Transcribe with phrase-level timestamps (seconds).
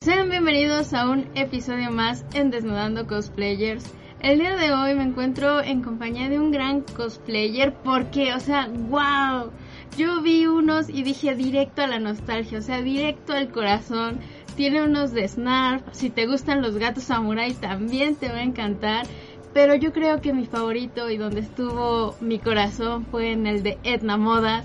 [0.00, 3.84] Sean bienvenidos a un episodio más en Desnudando Cosplayers.
[4.20, 8.68] El día de hoy me encuentro en compañía de un gran cosplayer porque, o sea,
[8.68, 9.50] wow,
[9.98, 14.20] yo vi unos y dije directo a la nostalgia, o sea, directo al corazón.
[14.54, 19.04] Tiene unos de Snarf, si te gustan los gatos samurai también te va a encantar.
[19.52, 23.78] Pero yo creo que mi favorito y donde estuvo mi corazón fue en el de
[23.82, 24.64] Etna Modas.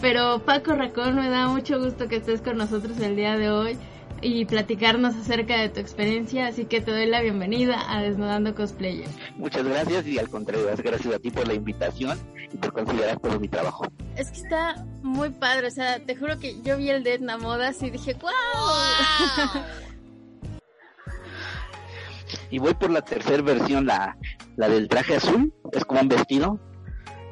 [0.00, 3.78] Pero Paco Racón, me da mucho gusto que estés con nosotros el día de hoy
[4.22, 9.08] y platicarnos acerca de tu experiencia, así que te doy la bienvenida a Desnudando Cosplayer.
[9.36, 12.18] Muchas gracias y al contrario, gracias a ti por la invitación
[12.52, 13.84] y por considerar todo mi trabajo.
[14.16, 17.36] Es que está muy padre, o sea, te juro que yo vi el de Etna
[17.36, 18.30] Modas y dije, ¡Wow!
[22.50, 24.16] y voy por la tercera versión, la,
[24.56, 26.60] la del traje azul, es como un vestido.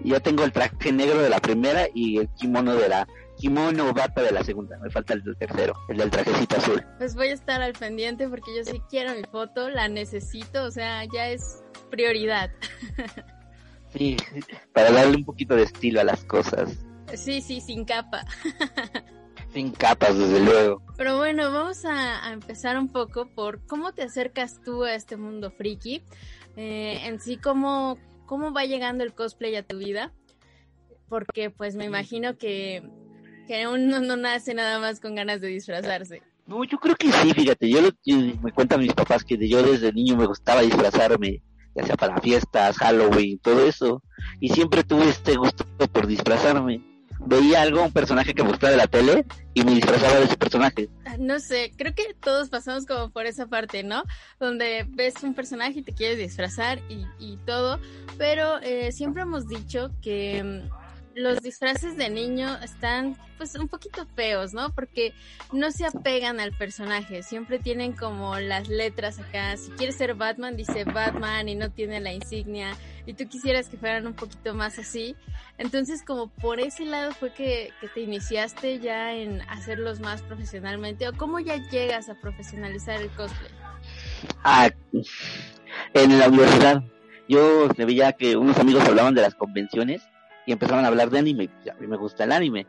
[0.03, 3.07] Y ya tengo el traje negro de la primera y el kimono de la
[3.41, 4.79] kimono bata de la segunda.
[4.79, 6.85] Me falta el del tercero, el del trajecito azul.
[6.99, 10.71] Pues voy a estar al pendiente porque yo sí quiero mi foto, la necesito, o
[10.71, 12.51] sea, ya es prioridad.
[13.93, 14.17] Sí,
[14.73, 16.79] para darle un poquito de estilo a las cosas.
[17.15, 18.25] Sí, sí, sin capa.
[19.53, 20.81] Sin capas, desde luego.
[20.97, 25.51] Pero bueno, vamos a, empezar un poco por cómo te acercas tú a este mundo
[25.51, 26.05] friki.
[26.55, 30.13] Eh, en sí, cómo, cómo va llegando el cosplay a tu vida.
[31.09, 32.89] Porque pues me imagino que,
[33.51, 36.23] que uno no nace nada más con ganas de disfrazarse.
[36.47, 37.81] No, yo creo que sí, fíjate, yo,
[38.41, 41.43] me cuentan mis papás que yo desde niño me gustaba disfrazarme,
[41.75, 44.05] ya sea para fiestas, Halloween, todo eso,
[44.39, 46.81] y siempre tuve este gusto por disfrazarme
[47.27, 50.37] veía algo, un personaje que me gustaba de la tele y me disfrazaba de ese
[50.37, 50.89] personaje.
[51.05, 54.05] Ah, no sé, creo que todos pasamos como por esa parte, ¿no?
[54.39, 57.79] Donde ves un personaje y te quieres disfrazar y, y todo,
[58.17, 60.80] pero eh, siempre hemos dicho que mm,
[61.15, 64.71] los disfraces de niño están pues un poquito feos, ¿no?
[64.75, 65.15] Porque
[65.53, 69.57] no se apegan al personaje, siempre tienen como las letras acá.
[69.57, 72.77] Si quieres ser Batman, dice Batman y no tiene la insignia.
[73.07, 75.17] Y tú quisieras que fueran un poquito más así.
[75.59, 81.13] Entonces, como por ese lado fue que, te iniciaste ya en hacerlos más profesionalmente, o
[81.15, 83.51] cómo ya llegas a profesionalizar el cosplay.
[84.45, 84.71] Ah,
[85.95, 86.83] en la universidad.
[87.27, 90.03] Yo veía que unos amigos hablaban de las convenciones
[90.51, 92.67] y empezaban a hablar de anime, y a mí me gusta el anime.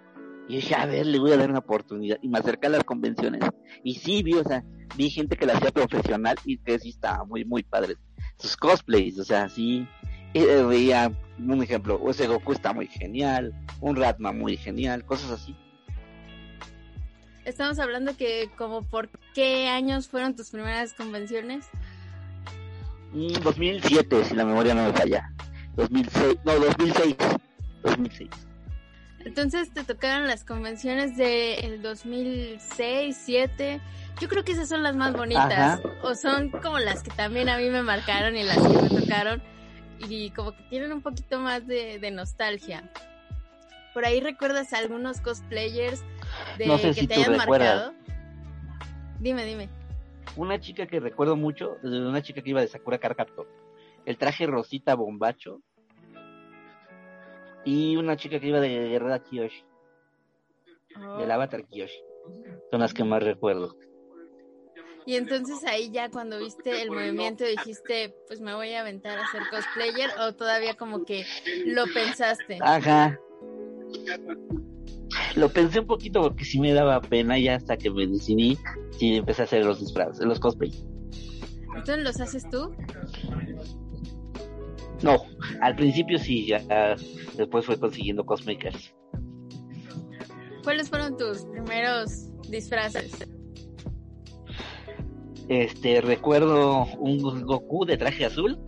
[0.48, 2.20] Y dije, a ver, le voy a dar una oportunidad.
[2.22, 3.42] Y me acerqué a las convenciones.
[3.84, 4.64] Y sí, vi, o sea,
[4.96, 7.96] vi gente que la hacía profesional y que sí estaba muy, muy padre.
[8.38, 9.88] Sus cosplays, o sea, sí.
[10.36, 15.56] Eh, veía un ejemplo, ese Goku está muy genial, un Ratma muy genial, cosas así.
[17.46, 21.66] Estamos hablando que como por qué años fueron tus primeras convenciones?
[23.12, 25.34] 2007, mm, si la memoria no me falla.
[25.76, 27.16] 2006, no, 2006.
[27.84, 28.30] 2006.
[29.26, 33.82] Entonces te tocaron las convenciones del 2006, 2007.
[34.20, 35.82] Yo creo que esas son las más bonitas.
[36.04, 39.42] O son como las que también a mí me marcaron y las que me tocaron.
[40.10, 42.90] Y como que tienen un poquito más de, nostalgia.
[43.94, 46.02] Por ahí recuerdas a algunos cosplayers
[46.58, 47.94] de que te hayan marcado.
[49.20, 49.70] Dime, dime.
[50.36, 53.48] Una chica que recuerdo mucho, una chica que iba de Sakura Carcaptor.
[54.06, 55.62] El traje rosita bombacho
[57.66, 59.64] y una chica que iba de Guerrera Kiyoshi.
[60.96, 61.34] Del oh.
[61.34, 62.04] Avatar Kiyoshi.
[62.70, 63.76] Son las que más recuerdo.
[65.06, 69.26] Y entonces ahí ya cuando viste el movimiento dijiste, pues me voy a aventar a
[69.32, 71.26] ser cosplayer o todavía como que
[71.66, 72.60] lo pensaste.
[72.62, 73.20] Ajá.
[75.36, 78.58] Lo pensé un poquito porque sí me daba pena ya hasta que me decidí
[79.00, 80.86] y empecé a hacer los disfraces, los cosplays.
[81.76, 82.76] ¿Entonces los haces tú?
[85.04, 85.24] No,
[85.62, 86.96] al principio sí, ya
[87.36, 88.94] después fue consiguiendo cosmakers.
[90.64, 93.12] ¿Cuáles fueron tus primeros disfraces?
[95.50, 98.60] Este, recuerdo un Goku de traje azul,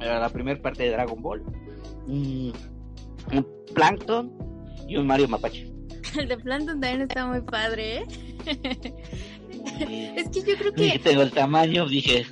[0.00, 1.42] era la primera parte de Dragon Ball,
[2.06, 2.52] un,
[3.74, 4.32] Plankton
[4.86, 5.72] y un Mario Mapache.
[6.18, 8.06] El de Plankton también está muy padre, ¿eh?
[10.16, 10.98] es que yo creo que...
[10.98, 12.26] tengo el tamaño, dije,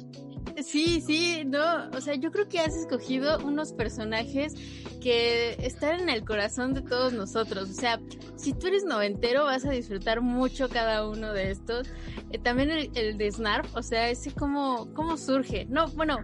[0.61, 4.55] Sí, sí, no, o sea, yo creo que has escogido unos personajes
[5.01, 7.71] que están en el corazón de todos nosotros.
[7.71, 8.01] O sea,
[8.37, 11.89] si tú eres noventero vas a disfrutar mucho cada uno de estos.
[12.31, 15.67] Eh, también el, de Snarf, o sea, ese cómo, cómo surge.
[15.67, 16.19] No, bueno,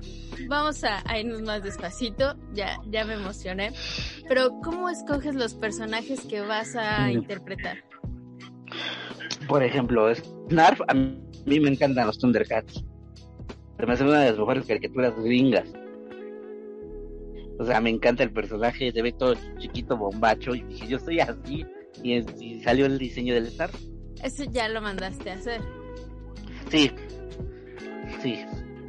[0.48, 3.72] vamos a, a, irnos más despacito, ya, ya me emocioné.
[4.28, 7.84] Pero ¿cómo escoges los personajes que vas a interpretar?
[9.48, 10.12] Por ejemplo,
[10.50, 12.84] Snarf, a mí me encantan los Thundercats
[13.78, 15.68] se me hace una de las mejores caricaturas gringas.
[17.58, 21.20] O sea, me encanta el personaje, se ve todo chiquito, bombacho, y dije, yo soy
[21.20, 21.64] así,
[22.02, 23.70] y, salió el diseño del Star.
[24.22, 25.60] Eso ya lo mandaste a hacer.
[26.70, 26.90] Sí,
[28.22, 28.44] sí.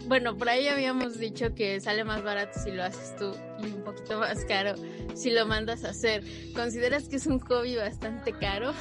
[0.07, 3.31] Bueno, por ahí habíamos dicho que sale más barato si lo haces tú
[3.63, 4.73] y un poquito más caro
[5.13, 6.23] si lo mandas a hacer.
[6.55, 8.71] ¿Consideras que es un hobby bastante caro?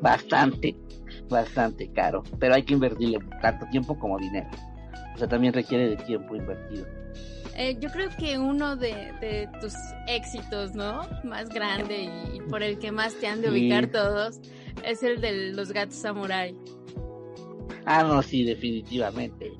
[0.00, 0.74] Bastante
[1.28, 4.48] bastante caro, pero hay que invertirle tanto tiempo como dinero.
[5.14, 6.86] O sea, también requiere de tiempo invertido.
[7.56, 9.74] Eh, yo creo que uno de, tus
[10.06, 11.00] éxitos, ¿no?
[11.24, 14.40] Más grande y, por el que más te han de ubicar todos
[14.84, 16.56] es el de los gatos samurai.
[17.84, 19.50] Ah, no, sí, definitivamente.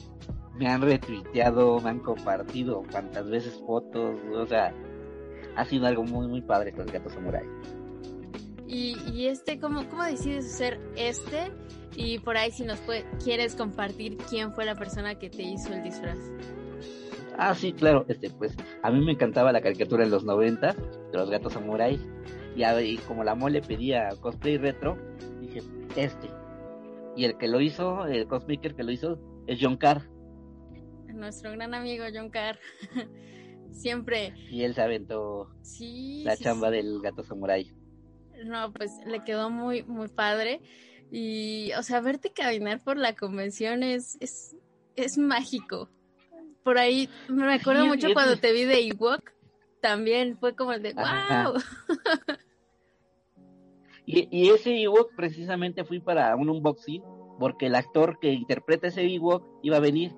[0.54, 4.72] Me han retuiteado, me han compartido cuantas veces fotos, o sea,
[5.56, 7.44] ha sido algo muy, muy padre con los gatos samurai.
[8.70, 11.50] Y, este, ¿cómo, ¿cómo decides hacer este?
[11.96, 15.72] Y por ahí si nos puede, quieres compartir quién fue la persona que te hizo
[15.72, 16.18] el disfraz.
[17.38, 18.04] Ah, sí, claro.
[18.08, 21.98] Este, pues a mí me encantaba la caricatura en los 90 de los gatos samurai.
[22.56, 24.98] Y, y como la mole pedía cosplay retro,
[25.40, 25.62] dije,
[25.96, 26.28] este.
[27.16, 30.02] Y el que lo hizo, el cosmaker que lo hizo, es John Carr.
[31.06, 32.58] Nuestro gran amigo John Carr.
[33.70, 34.34] Siempre.
[34.50, 35.48] Y él se aventó
[36.24, 37.72] la chamba del gato samurai
[38.44, 40.60] no, pues le quedó muy, muy padre.
[41.10, 44.56] Y, o sea, verte caminar por la convención es, es,
[44.96, 45.88] es mágico.
[46.62, 49.32] Por ahí me acuerdo mucho cuando te vi de Ewok,
[49.80, 51.54] también fue como el de wow.
[54.04, 57.02] Y, y ese Ewok precisamente fui para un unboxing,
[57.38, 60.14] porque el actor que interpreta ese Ewok iba a venir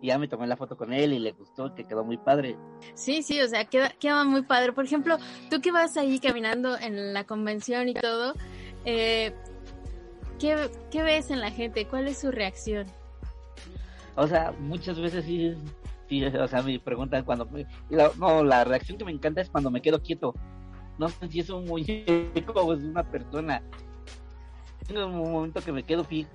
[0.00, 2.56] y ya me tomé la foto con él y le gustó, que quedó muy padre.
[2.94, 4.72] Sí, sí, o sea, queda, queda muy padre.
[4.72, 5.18] Por ejemplo,
[5.50, 8.34] tú que vas ahí caminando en la convención y todo,
[8.84, 9.34] eh,
[10.38, 11.86] ¿qué, ¿qué ves en la gente?
[11.86, 12.86] ¿Cuál es su reacción?
[14.16, 15.54] O sea, muchas veces sí,
[16.08, 17.48] sí o sea, me preguntan cuando...
[17.88, 20.34] La, no, la reacción que me encanta es cuando me quedo quieto.
[20.98, 23.62] No sé si es un muñeco o es una persona.
[24.86, 26.30] Tengo un momento que me quedo quieto,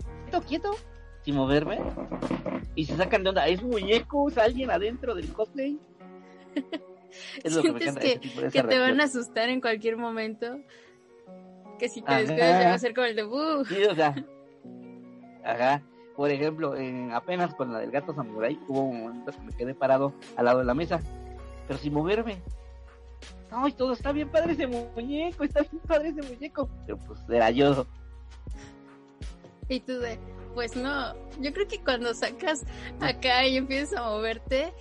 [0.47, 0.71] quieto,
[1.25, 1.79] sin moverme
[2.75, 3.47] y se sacan de onda.
[3.47, 4.37] ¿Es muñecos?
[4.37, 5.77] ¿Alguien adentro del cosplay?
[7.45, 10.59] Es lo ¿Sientes que, que, te van a asustar en cualquier momento?
[11.79, 13.23] Que si te descuidas ya va a ser como el de
[13.69, 14.13] Sí, o sea.
[15.45, 15.81] Ajá.
[16.17, 16.75] Por ejemplo,
[17.13, 20.65] apenas con la del gato samurai hubo momentos que me quedé parado al lado de
[20.65, 20.99] la mesa,
[21.69, 22.41] pero sin moverme.
[23.49, 26.69] Ay, todo está bien padre ese muñeco, está bien padre ese muñeco.
[26.85, 27.85] Pero pues era yo.
[29.69, 30.19] Y tú de,
[30.55, 32.63] pues no, yo creo que cuando sacas
[33.01, 34.73] acá y empiezas a moverte,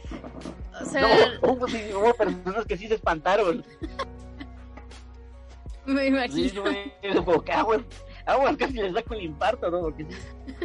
[0.81, 1.03] o sea...
[1.43, 1.67] No, hubo,
[2.15, 3.65] personas que sí se espantaron.
[5.85, 6.49] Me imagino.
[6.49, 6.55] Sí,
[7.13, 7.25] no,
[8.57, 9.83] casi les da con el infarto, ¿no?
[9.83, 10.07] Porque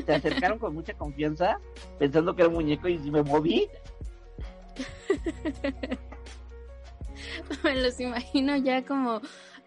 [0.06, 1.60] se acercaron con mucha confianza,
[1.98, 3.68] pensando que era un muñeco y si me moví.
[7.64, 9.20] me los imagino ya como,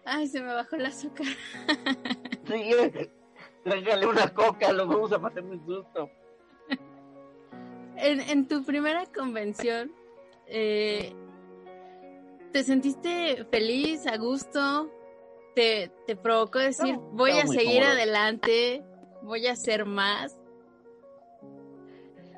[0.05, 1.27] ay, se me bajó el azúcar.
[2.47, 2.71] sí,
[3.63, 6.09] tráigale una coca, lo vamos a matar un susto.
[7.95, 9.91] En, en tu primera convención,
[10.47, 11.13] eh,
[12.51, 14.91] ¿te sentiste feliz, a gusto?
[15.55, 18.83] ¿Te, te provocó decir, voy a seguir adelante,
[19.21, 20.35] voy a hacer más?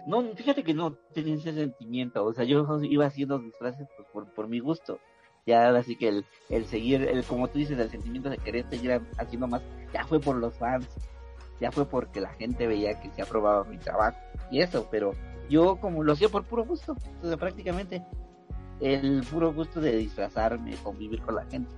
[0.06, 4.34] No, fíjate que no tenía ese sentimiento, o sea, yo iba haciendo disfraces pues, por,
[4.34, 5.00] por mi gusto
[5.46, 9.02] ya así que el, el seguir, el, como tú dices, el sentimiento de querer seguir
[9.18, 9.62] haciendo más,
[9.94, 10.88] ya fue por los fans,
[11.60, 14.18] ya fue porque la gente veía que se aprobaba mi trabajo
[14.52, 15.14] y eso, pero
[15.50, 16.96] yo como lo hacía por puro gusto,
[17.40, 18.04] prácticamente
[18.82, 21.72] el puro gusto de disfrazarme, convivir con la gente.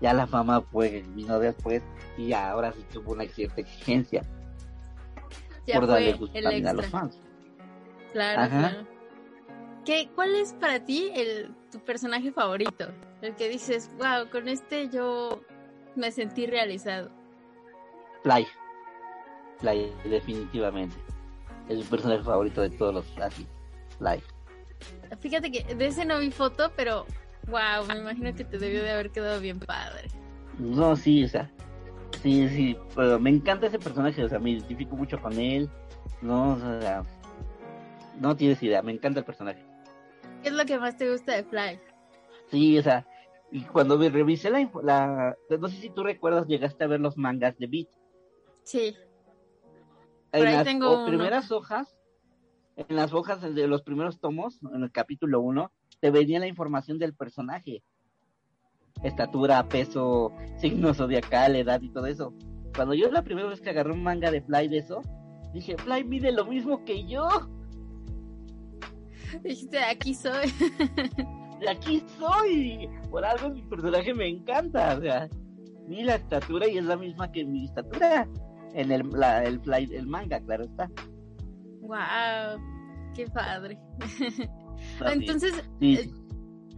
[0.00, 1.82] Ya la fama pues vino después
[2.16, 4.22] y ahora sí tuvo una cierta exigencia
[5.72, 7.20] por darle gusto a los fans.
[8.12, 8.86] Claro, claro.
[9.84, 12.86] ¿Qué, ¿Cuál es para ti el, tu personaje favorito?
[13.20, 15.42] El que dices, wow, con este yo
[15.94, 17.10] me sentí realizado.
[18.24, 18.46] Fly.
[19.58, 20.96] Fly, definitivamente.
[21.68, 23.46] Es mi personaje favorito de todos los así.
[23.98, 24.22] Fly.
[25.20, 27.06] Fíjate que de ese no vi foto, pero
[27.46, 30.08] wow, me imagino que te debió de haber quedado bien padre.
[30.58, 31.50] No, sí, o sea,
[32.22, 35.68] sí, sí, pero me encanta ese personaje, o sea, me identifico mucho con él,
[36.22, 37.02] no, o sea,
[38.20, 39.64] No tienes idea, me encanta el personaje.
[40.42, 41.80] ¿Qué es lo que más te gusta de Fly?
[42.50, 43.06] Sí, o sea,
[43.50, 47.16] y cuando me revisé la, la, no sé si tú recuerdas, llegaste a ver los
[47.16, 47.88] mangas de Beat.
[48.64, 48.96] Sí.
[50.32, 51.94] en las primeras hojas,
[52.76, 56.98] en las hojas de los primeros tomos, en el capítulo 1, te venía la información
[56.98, 57.82] del personaje.
[59.02, 62.34] Estatura, peso, signo zodiacal, edad y todo eso.
[62.74, 65.02] Cuando yo la primera vez que agarré un manga de Fly de eso,
[65.52, 67.28] dije, Fly mide lo mismo que yo.
[69.42, 70.52] Dijiste, aquí soy.
[71.60, 72.88] de aquí soy.
[73.10, 74.96] Por algo mi personaje me encanta.
[74.96, 75.28] O sea,
[75.86, 78.28] ni la estatura y es la misma que mi estatura.
[78.74, 79.02] En el,
[79.44, 80.90] el, fly, el manga, claro está.
[81.80, 82.60] Wow,
[83.14, 83.78] qué padre.
[85.06, 86.10] Entonces, eh,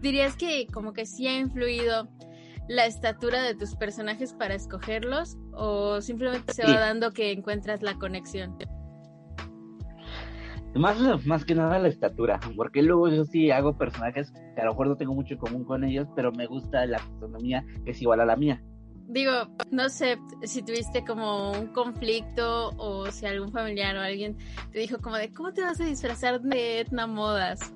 [0.00, 2.08] dirías que como que sí ha influido
[2.68, 7.94] la estatura de tus personajes para escogerlos o simplemente se va dando que encuentras la
[7.94, 8.56] conexión.
[10.74, 14.72] Más, más que nada la estatura, porque luego yo sí hago personajes que a lo
[14.72, 18.02] mejor no tengo mucho en común con ellos, pero me gusta la fisonomía que es
[18.02, 18.62] igual a la mía.
[19.08, 19.32] Digo,
[19.70, 24.36] no sé si tuviste como un conflicto o si algún familiar o alguien
[24.72, 27.72] te dijo como de, ¿cómo te vas a disfrazar de Etna Modas?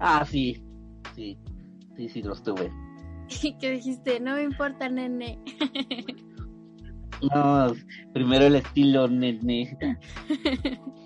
[0.00, 0.62] Ah, sí,
[1.14, 1.38] sí,
[1.96, 2.70] sí, sí, los tuve.
[3.42, 4.18] ¿Y qué dijiste?
[4.18, 5.38] No me importa, nene.
[7.32, 7.72] no,
[8.12, 9.78] primero el estilo, nene.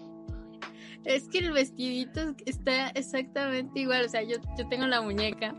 [1.05, 5.57] Es que el vestidito está exactamente igual, o sea, yo, yo tengo la muñeca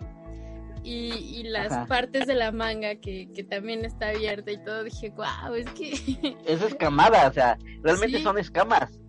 [0.83, 5.69] y, las partes de la manga que, también está abierta y todo, dije, wow, es
[5.71, 5.91] que...
[6.45, 8.99] Es escamada, o sea, realmente son escamas.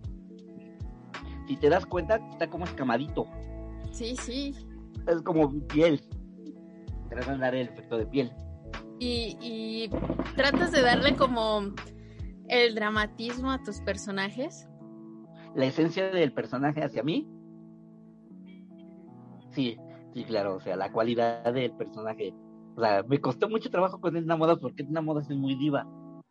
[1.47, 3.27] Si te das cuenta, está como escamadito.
[3.91, 4.55] Sí, sí.
[5.07, 6.01] Es como piel.
[7.09, 8.31] Tratan de dar el efecto de piel.
[8.99, 9.89] Y, y
[10.35, 11.73] tratas de darle como
[12.47, 14.67] el dramatismo a tus personajes
[15.55, 17.29] la esencia del personaje hacia mí.
[19.51, 19.77] Sí,
[20.13, 22.33] sí, claro, o sea, la cualidad del personaje.
[22.75, 25.85] O sea, me costó mucho trabajo con Edna Modas porque Edna Modas es muy diva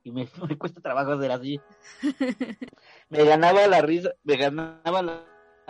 [0.04, 0.26] y me,
[0.58, 1.60] cuesta trabajo hacer así.
[3.10, 5.24] me ganaba la risa, me ganaba la,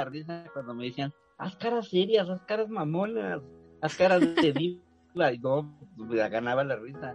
[0.04, 3.42] risa cuando me decían, haz caras serias, haz caras mamonas,
[3.81, 4.52] haz caras de
[5.14, 7.14] diva y no, me ganaba la risa.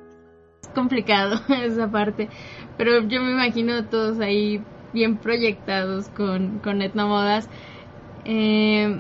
[0.62, 2.30] Es complicado esa parte,
[2.78, 4.64] pero yo me imagino todos ahí
[4.94, 7.50] bien proyectados con, con Etnomodas.
[8.26, 9.00] Eh,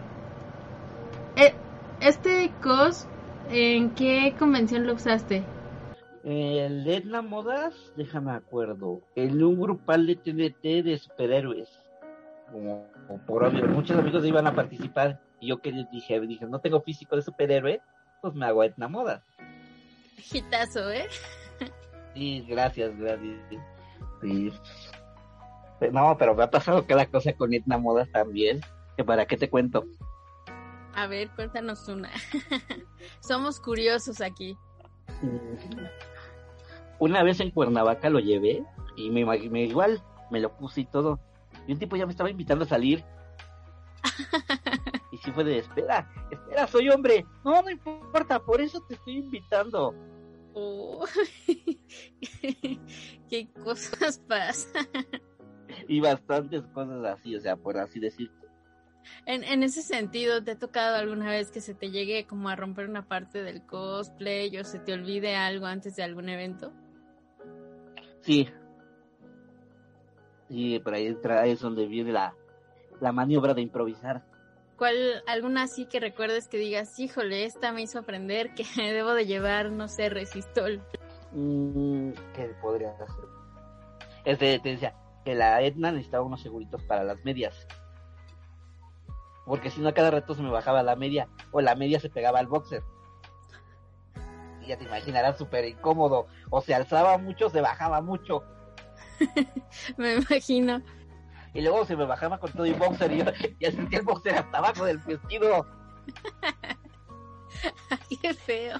[2.01, 3.07] este cos,
[3.49, 5.43] ¿en qué convención lo usaste?
[6.23, 11.69] El Etna Modas, déjame acuerdo, en un grupal de TNT de superhéroes.
[12.51, 12.85] Como,
[13.25, 17.15] por obvio, muchos amigos iban a participar y yo que dije, dije, no tengo físico
[17.15, 17.81] de superhéroe,
[18.21, 19.23] pues me hago Etna Modas.
[20.17, 21.07] Gitazo, ¿eh?
[22.13, 23.37] Sí, gracias, gracias.
[24.21, 24.51] Sí.
[25.91, 28.61] No, pero me ha pasado cada cosa con Etna Modas también.
[28.97, 29.85] Que para qué te cuento.
[30.97, 32.09] A ver, cuéntanos una.
[33.19, 34.57] Somos curiosos aquí.
[36.97, 41.19] Una vez en Cuernavaca lo llevé y me imaginé igual, me lo puse y todo.
[41.67, 43.05] Y un tipo ya me estaba invitando a salir.
[45.11, 47.27] y sí fue de, espera, espera, soy hombre.
[47.45, 49.93] No, no importa, por eso te estoy invitando.
[50.55, 51.05] Oh.
[53.29, 54.87] ¿Qué cosas pasan?
[55.87, 58.31] y bastantes cosas así, o sea, por así decir.
[59.25, 62.55] En, en ese sentido, ¿te ha tocado alguna vez que se te llegue como a
[62.55, 66.71] romper una parte del cosplay o se te olvide algo antes de algún evento?
[68.21, 68.47] Sí.
[70.49, 72.33] Sí, por ahí es donde viene la,
[73.01, 74.23] la maniobra de improvisar.
[74.77, 79.25] ¿Cuál, alguna así que recuerdes que digas, híjole, esta me hizo aprender que debo de
[79.25, 80.81] llevar, no sé, resistol?
[81.31, 83.25] Mm, ¿Qué podría hacer?
[84.23, 84.93] Es de, te decía,
[85.25, 87.67] que la Etna necesitaba unos seguritos para las medias.
[89.47, 92.09] Porque si no, a cada rato se me bajaba la media o la media se
[92.09, 92.83] pegaba al boxer.
[94.61, 96.27] Y ya te imaginarás súper incómodo.
[96.49, 98.43] O se alzaba mucho, se bajaba mucho.
[99.97, 100.81] me imagino.
[101.53, 103.25] Y luego se me bajaba con todo el boxer y yo
[103.59, 105.65] ya sentía el boxer hasta abajo del vestido.
[108.21, 108.77] Qué feo.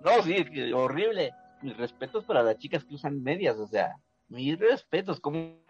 [0.00, 1.30] no, sí, horrible.
[1.62, 3.94] Mis respetos para las chicas que usan medias, o sea,
[4.28, 5.60] mis respetos, ¿cómo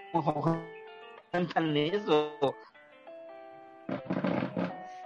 [1.32, 2.32] cantan eso?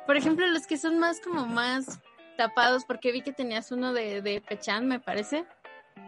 [0.06, 2.00] Por ejemplo, los que son más como más
[2.36, 5.44] tapados, porque vi que tenías uno de, de Pechan, me parece.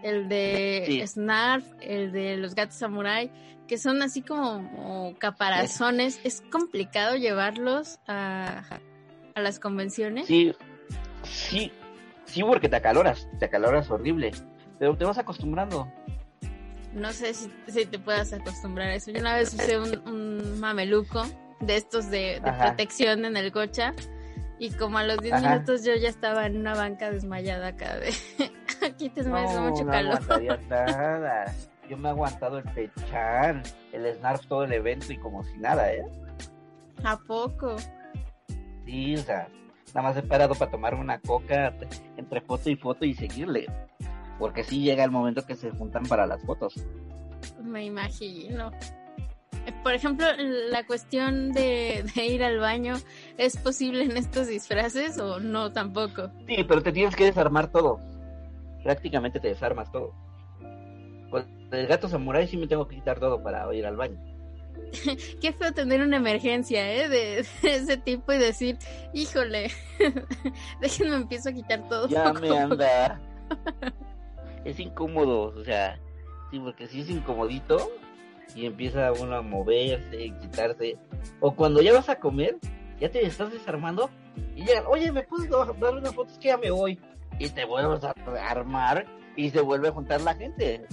[0.03, 3.31] El de Snarf, el de los gatos samurai,
[3.67, 6.21] que son así como, caparazones.
[6.25, 8.63] ¿Es complicado llevarlos a,
[9.35, 10.27] a las convenciones?
[10.27, 10.55] Sí,
[11.23, 11.73] sí,
[12.25, 14.33] sí, porque te acaloras, te acaloras horrible.
[14.79, 15.91] Pero te vas acostumbrando.
[16.93, 19.11] no sé si, si, te puedas acostumbrar a eso.
[19.11, 21.25] Yo una vez usé un, mameluco
[21.61, 23.95] de estos de, protección en el cocha
[24.59, 28.13] y como a los 10 minutos yo ya estaba en una banca desmayada acá de
[28.87, 30.21] aquí te no, mucho no calor.
[30.69, 31.55] nada.
[31.89, 35.93] Yo me he aguantado el pechar, el snarf todo el evento y como si nada,
[35.93, 36.05] ¿eh?
[37.05, 37.77] ¿A poco?
[38.85, 39.49] Sí, o sea,
[39.95, 41.73] nada más he parado para tomar una coca
[42.17, 43.67] entre foto y foto y seguirle.
[44.39, 46.75] Porque sí llega el momento que se juntan para las fotos.
[47.63, 48.73] Me imagino.
[49.83, 50.27] Por ejemplo,
[50.71, 52.95] la cuestión de, ir al baño,
[53.37, 56.31] ¿es posible en estos disfraces o no tampoco?
[56.47, 58.01] Sí, pero te tienes que desarmar todo.
[58.85, 60.15] Prácticamente te desarmas todo.
[61.31, 64.19] Con el gato samurai sí me tengo que quitar todo para ir al baño.
[65.41, 67.09] Qué feo tener una emergencia, ¿eh?
[67.09, 68.79] De, ese tipo y decir,
[69.13, 69.71] híjole,
[70.81, 72.09] déjenme empiezo a quitar todo.
[72.09, 73.21] Ya me anda.
[74.65, 75.99] es incómodo, o sea,
[76.51, 77.91] sí, porque si es incomodito
[78.55, 80.97] y empieza uno a moverse, quitarse.
[81.41, 82.57] O cuando ya vas a comer,
[83.01, 84.11] ya te estás desarmando
[84.55, 86.33] y ya, oye, ¿me puedes dar una foto?
[86.33, 86.99] Es que ya me voy.
[87.39, 88.15] Y te vuelves a
[88.49, 90.87] armar y se vuelve a juntar la gente.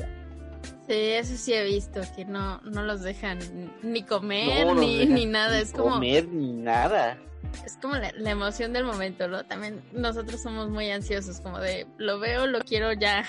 [0.88, 3.40] Sí, eso sí he visto, que no, no los dejan
[3.82, 5.58] ni comer ni, ni, nada.
[5.60, 5.92] es como.
[5.92, 7.18] Comer ni nada.
[7.66, 9.46] Es como la, emoción del momento, ¿no?
[9.46, 13.24] También nosotros somos muy ansiosos, como de lo veo, lo quiero ya.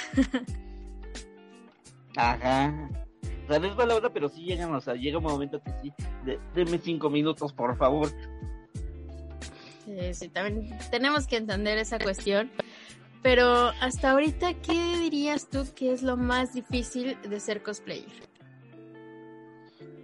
[2.16, 2.88] Ajá.
[3.44, 5.92] O sea, no es palabra, pero sí llegan, o sea, llega un momento que sí.
[6.24, 8.08] De, deme cinco minutos, por favor.
[9.84, 12.50] Sí, sí, también tenemos que entender esa cuestión.
[13.22, 18.12] Pero hasta ahorita, ¿qué dirías tú que es lo más difícil de ser cosplayer?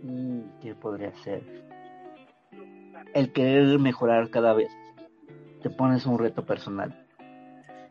[0.02, 1.42] Mm, ¿Qué podría ser?
[3.14, 4.70] El querer mejorar cada vez.
[5.62, 7.06] Te pones un reto personal.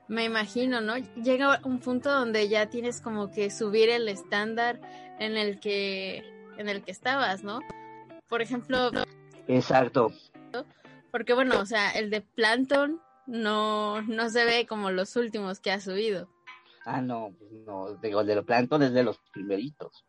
[0.08, 0.98] Me imagino, ¿no?
[1.24, 4.82] Llega un punto donde ya tienes como que subir el estándar
[5.20, 6.24] en el que
[6.58, 7.60] en el que estabas, ¿no?
[8.28, 8.92] Por ejemplo.
[9.48, 10.12] Exacto.
[11.12, 15.72] Porque bueno, o sea, el de Planton no, no se ve como los últimos que
[15.72, 16.28] ha subido.
[16.86, 20.06] Ah, no, pues no, digo, el de los plancton es de los primeritos.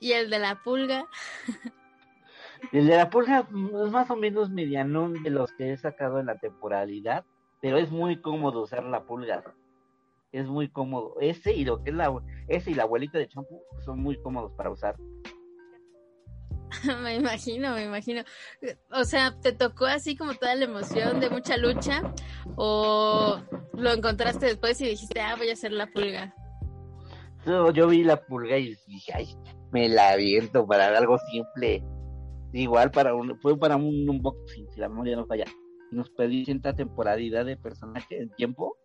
[0.00, 1.06] ¿Y el de la pulga?
[2.72, 6.26] el de la pulga es más o menos medianón de los que he sacado en
[6.26, 7.24] la temporalidad,
[7.60, 9.44] pero es muy cómodo usar la pulga.
[10.32, 11.14] Es muy cómodo.
[11.20, 12.10] Ese y lo que es la
[12.48, 14.96] ese y la abuelita de champú son muy cómodos para usar.
[17.02, 18.22] me imagino, me imagino.
[18.90, 22.02] O sea, ¿te tocó así como toda la emoción de mucha lucha?
[22.56, 23.40] ¿O
[23.74, 26.34] lo encontraste después y dijiste, ah, voy a hacer la pulga?
[27.72, 29.28] yo vi la pulga y dije, ay,
[29.70, 31.84] me la aviento para algo simple.
[32.52, 35.44] Igual para un, fue para un unboxing, si la memoria no falla.
[35.92, 38.76] Nos pedí cierta temporalidad de personaje en tiempo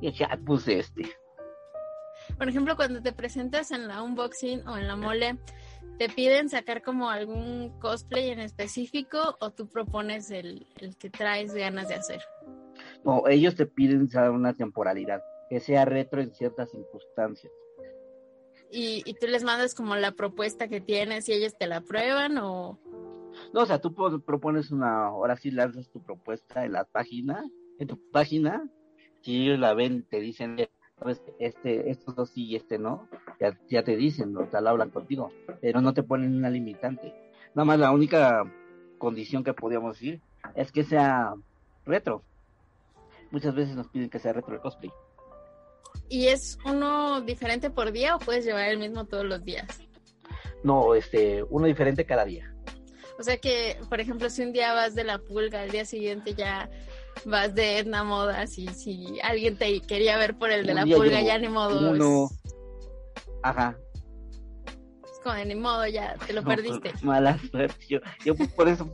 [0.00, 1.02] y ya ah, puse este.
[2.36, 5.38] Por ejemplo, cuando te presentas en la unboxing o en la mole,
[5.98, 10.64] ¿Te piden sacar como algún cosplay en específico o tú propones el,
[10.96, 12.22] que traes ganas de hacer?
[13.04, 17.52] No, ellos te piden una temporalidad, que sea retro en ciertas circunstancias.
[18.70, 22.38] ¿Y, ¿Y, tú les mandas como la propuesta que tienes y ellos te la prueban
[22.38, 22.78] o...?
[23.52, 23.92] No, o sea, tú
[24.24, 27.44] propones una, ahora sí lanzas tu propuesta en la página,
[27.80, 28.70] en tu página,
[29.22, 30.58] si ellos la ven, te dicen,
[31.38, 33.08] este, estos dos sí y este no,
[33.40, 35.30] ya, ya te dicen, o sea, hablan contigo,
[35.60, 37.14] pero no te ponen una limitante.
[37.54, 38.44] Nada más la única
[38.98, 40.20] condición que podríamos decir
[40.54, 41.34] es que sea
[41.86, 42.22] retro.
[43.30, 44.90] Muchas veces nos piden que sea retro el cosplay.
[46.08, 49.66] ¿Y es uno diferente por día o puedes llevar el mismo todos los días?
[50.62, 52.54] No, este, uno diferente cada día.
[53.18, 56.34] O sea que, por ejemplo, si un día vas de la pulga, al día siguiente
[56.34, 56.70] ya
[57.24, 61.20] vas de Edna Moda, si, si alguien te quería ver por el de la pulga,
[61.20, 61.90] ya ni modo.
[61.90, 62.28] Uno...
[63.42, 63.78] Ajá.
[64.66, 66.92] Es como de ni modo, ya te lo perdiste.
[67.02, 67.84] Mala suerte.
[67.88, 68.88] Yo, yo por eso,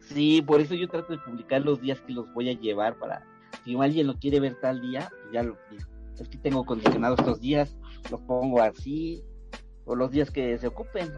[0.00, 3.24] sí, por eso yo trato de publicar los días que los voy a llevar para,
[3.64, 5.56] si alguien lo quiere ver tal día, ya lo,
[6.18, 7.76] es que tengo condicionados estos días,
[8.10, 9.24] los pongo así,
[9.84, 11.12] o los días que se ocupen.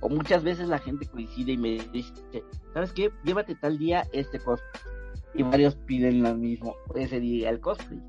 [0.00, 2.12] O muchas veces la gente coincide y me dice,
[2.74, 3.10] ¿sabes qué?
[3.24, 4.82] Llévate tal día este cosplay.
[5.34, 8.00] Y varios piden lo mismo, ese día el cosplay.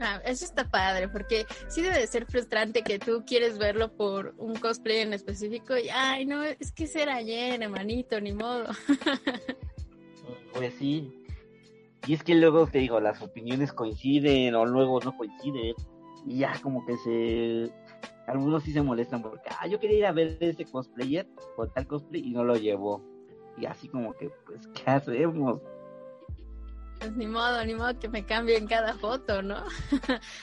[0.00, 4.54] Ah, eso está padre, porque sí debe ser frustrante que tú quieres verlo por un
[4.56, 8.66] cosplay en específico y, ay, no, es que será ayer, hermanito, ni modo.
[10.54, 11.22] pues sí.
[12.06, 15.74] Y es que luego te digo, las opiniones coinciden o luego no coinciden.
[16.26, 17.72] Y ya como que se
[18.26, 21.86] algunos sí se molestan porque, ah, yo quería ir a ver ese cosplayer o tal
[21.86, 23.02] cosplay y no lo llevó.
[23.58, 25.60] Y así como que, pues, ¿qué hacemos?
[26.98, 29.62] Pues ni modo, ni modo que me cambien cada foto, ¿no?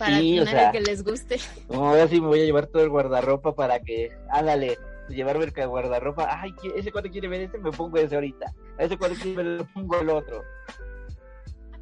[0.00, 1.36] para tener que les guste.
[1.70, 5.68] a ver si me voy a llevar todo el guardarropa para que, ándale, llevarme el
[5.68, 6.26] guardarropa.
[6.30, 8.46] Ay, ese cuando quiere ver este, me pongo ese ahorita.
[8.78, 10.42] A ese cuando quiere ver, me pongo el otro.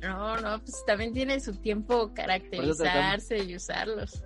[0.00, 4.22] No, no, pues también tiene su tiempo caracterizarse y usarlos.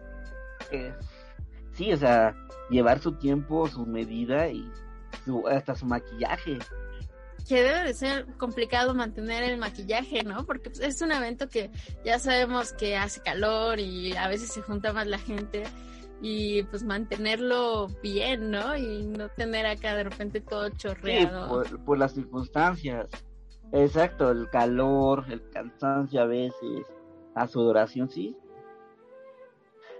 [0.70, 0.94] Eh,
[1.72, 2.34] sí, o sea,
[2.70, 4.70] llevar su tiempo, su medida y
[5.50, 6.58] hasta su maquillaje.
[7.48, 10.46] Que debe de ser complicado mantener el maquillaje, ¿no?
[10.46, 11.70] Porque pues, es un evento que
[12.04, 15.64] ya sabemos que hace calor y a veces se junta más la gente
[16.20, 18.76] y pues mantenerlo bien, ¿no?
[18.76, 21.64] Y no tener acá de repente todo chorreado.
[21.64, 23.08] Sí, por las circunstancias.
[23.72, 26.86] Exacto, el calor, el cansancio a veces,
[27.34, 28.36] la sudoración, sí.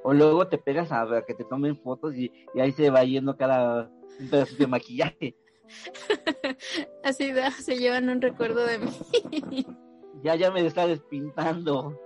[0.03, 2.31] O luego te pegas a, que te tomen fotos y,
[2.61, 5.37] ahí se va yendo cada un pedacito de maquillaje.
[7.03, 8.91] Así se llevan un recuerdo de mí.
[10.23, 11.99] ya, ya me está despintando.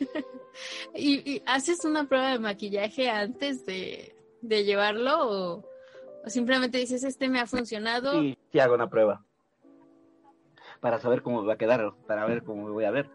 [0.94, 5.64] ¿Y, haces una prueba de maquillaje antes de, llevarlo o,
[6.24, 8.12] o, simplemente dices, este me ha funcionado?
[8.12, 9.23] Sí, sí hago una prueba
[10.84, 13.08] para saber cómo me va a quedar, para ver cómo me voy a ver.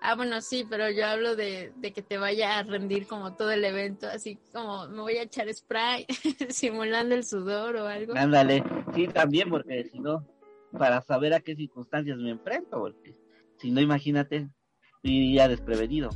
[0.00, 3.64] Ah, bueno, sí, pero yo hablo de, que te vaya a rendir como todo el
[3.64, 6.06] evento, así como me voy a echar spray
[6.48, 8.14] simulando el sudor o algo.
[8.16, 8.64] Ándale,
[8.96, 10.26] sí, también, porque si no,
[10.76, 13.14] para saber a qué circunstancias me enfrento, porque
[13.58, 14.48] si no, imagínate,
[15.04, 16.10] iría desprevenido.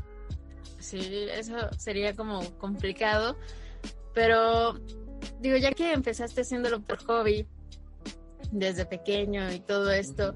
[0.81, 3.39] Sí, eso sería como complicado,
[4.15, 4.81] pero
[5.39, 7.47] digo, ya que empezaste haciéndolo por hobby,
[8.53, 10.35] desde pequeño y todo esto,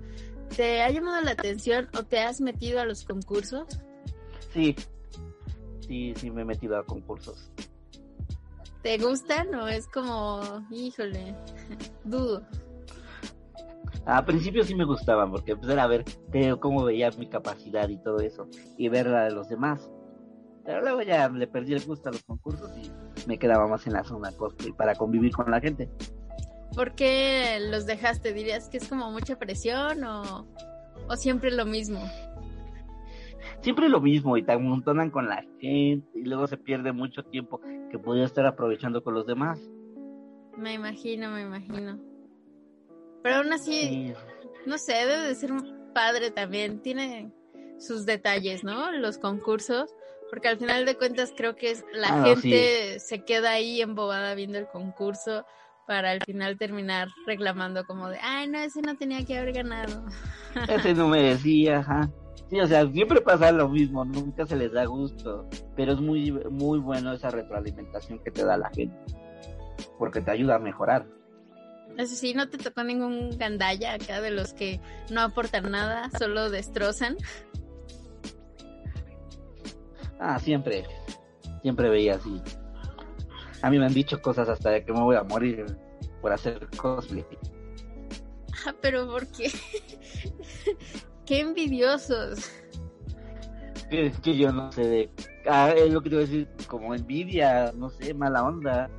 [0.56, 3.80] ¿te ha llamado la atención o te has metido a los concursos?
[4.52, 4.74] Sí,
[5.80, 7.50] sí, sí me he metido a concursos.
[8.82, 10.40] ¿Te gustan o es como,
[10.70, 11.34] híjole,
[12.04, 12.42] dudo?
[14.06, 16.04] A principio sí me gustaban porque pues era ver
[16.60, 19.90] cómo veía mi capacidad y todo eso y ver la de los demás.
[20.64, 22.90] Pero luego ya le perdí el gusto a los concursos y
[23.26, 25.90] me quedaba más en la zona cosplay para convivir con la gente.
[26.74, 28.32] ¿Por qué los dejaste?
[28.32, 30.46] ¿Dirías que es como mucha presión o,
[31.08, 32.00] o siempre lo mismo?
[33.60, 37.60] Siempre lo mismo y te amontonan con la gente y luego se pierde mucho tiempo
[37.90, 39.60] que podía estar aprovechando con los demás.
[40.56, 41.98] Me imagino, me imagino.
[43.22, 44.12] Pero aún así,
[44.66, 45.52] no sé, debe de ser
[45.94, 46.80] padre también.
[46.80, 47.32] Tiene
[47.78, 48.92] sus detalles, ¿no?
[48.92, 49.94] Los concursos.
[50.30, 54.34] Porque al final de cuentas creo que es, la ah, gente se queda ahí embobada
[54.34, 55.46] viendo el concurso
[55.88, 60.04] para al final terminar reclamando como de, ay, no, ese no tenía que haber ganado.
[60.68, 62.10] Ese no merecía, ajá.
[62.50, 66.30] Sí, o sea, siempre pasa lo mismo, nunca se les da gusto, pero es muy,
[66.50, 68.96] muy bueno esa retroalimentación que te da la gente,
[69.98, 71.06] porque te ayuda a mejorar.
[71.96, 76.50] Eso sí, ¿no te tocó ningún gandalla acá de los que no aportan nada, solo
[76.50, 77.16] destrozan?
[80.20, 80.84] Ah, siempre,
[81.62, 82.42] siempre veía así.
[83.62, 85.66] A mí me han dicho cosas hasta de que me voy a morir
[86.20, 87.26] por hacer cosplay.
[88.66, 89.50] Ah, pero ¿por qué?
[91.26, 92.50] qué envidiosos.
[93.90, 95.10] Es que yo no sé de...
[95.48, 98.90] Ah, es lo que te voy a decir, como envidia, no sé, mala onda.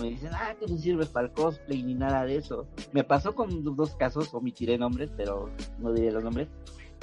[0.00, 2.66] Me dicen, ah, que no sirves para el cosplay ni nada de eso.
[2.92, 6.48] Me pasó con dos casos, omitiré nombres, pero no diré los nombres.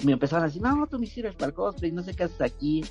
[0.03, 2.41] Me empezaron a decir, no, tú me sirves para el cosplay, no sé qué haces
[2.41, 2.83] aquí.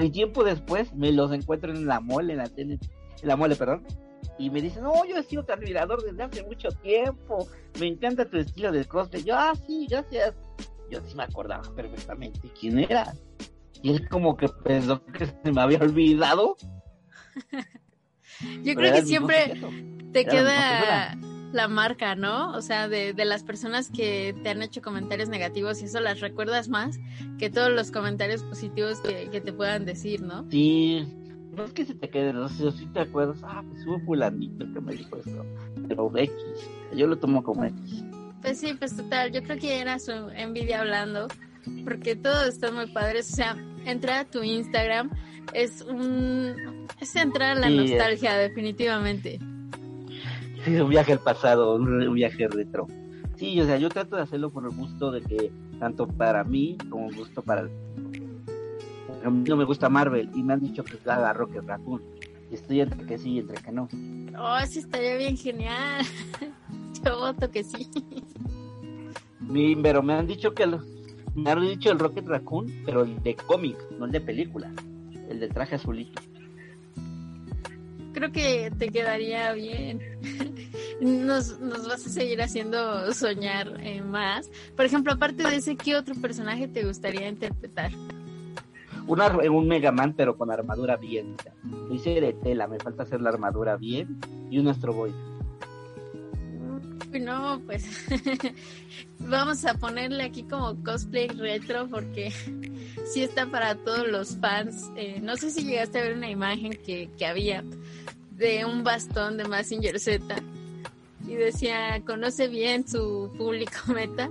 [0.00, 2.78] Y tiempo después me los encuentro en la mole, en la tele,
[3.22, 3.86] la mole, perdón.
[4.38, 7.48] Y me dice, no, yo he sido tu admirador desde hace mucho tiempo.
[7.80, 9.24] Me encanta tu estilo de cosplay.
[9.24, 10.34] Yo, ah, sí, gracias.
[10.90, 13.14] Yo sí me acordaba perfectamente quién era.
[13.82, 16.56] Y él como que pensó que se me había olvidado.
[18.62, 19.60] yo creo que siempre
[20.12, 21.16] te queda
[21.52, 22.52] la marca, ¿no?
[22.52, 26.20] O sea, de, de, las personas que te han hecho comentarios negativos y eso las
[26.20, 26.98] recuerdas más
[27.38, 30.46] que todos los comentarios positivos que, que te puedan decir, ¿no?
[30.50, 31.06] Sí,
[31.56, 34.66] no es que se te quede, no sé si te acuerdas, ah, pues hubo fulanito
[34.72, 35.44] que me dijo esto,
[35.88, 36.34] pero X,
[36.94, 38.04] yo lo tomo como X.
[38.42, 41.28] Pues sí, pues total, yo creo que era su envidia hablando,
[41.84, 45.10] porque todo está muy padre, o sea, entrar a tu Instagram
[45.52, 46.86] es un...
[47.00, 49.38] es entrar a la nostalgia, definitivamente.
[50.64, 52.86] Sí, un viaje al pasado, un, viaje retro.
[53.36, 56.76] Sí, o sea, yo trato de hacerlo por el gusto de que, tanto para mí
[56.90, 57.70] como gusto para el
[59.24, 62.02] a mí no me gusta Marvel y me han dicho que haga Rocket Raccoon.
[62.50, 63.88] Y estoy entre que sí y entre que no.
[64.38, 66.04] Oh, sí estaría bien genial.
[67.04, 67.88] Yo voto que sí.
[69.40, 70.66] Mi, pero me han dicho que
[71.34, 74.72] me han dicho el Rocket Raccoon, pero el de cómic, no el de película.
[75.28, 76.22] El de traje azulito.
[78.12, 80.00] Creo que te quedaría bien.
[81.00, 84.50] Nos, nos vas a seguir haciendo soñar eh, más.
[84.74, 87.92] Por ejemplo, aparte de ese, ¿qué otro personaje te gustaría interpretar?
[89.06, 91.36] Una, un Mega pero con armadura bien.
[91.64, 94.18] Lo hice de tela, me falta hacer la armadura bien
[94.50, 95.12] y un Astro Boy.
[97.20, 97.86] No, pues
[99.18, 102.30] vamos a ponerle aquí como cosplay retro porque
[103.12, 104.90] sí está para todos los fans.
[104.96, 107.64] Eh, no sé si llegaste a ver una imagen que, que había
[108.32, 110.42] de un bastón de Massinger Z
[111.26, 114.30] y decía, conoce bien su público meta.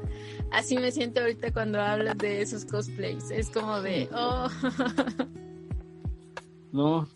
[0.51, 3.31] Así me siento ahorita cuando hablas de esos cosplays.
[3.31, 4.47] Es como de, oh.
[6.71, 7.07] no.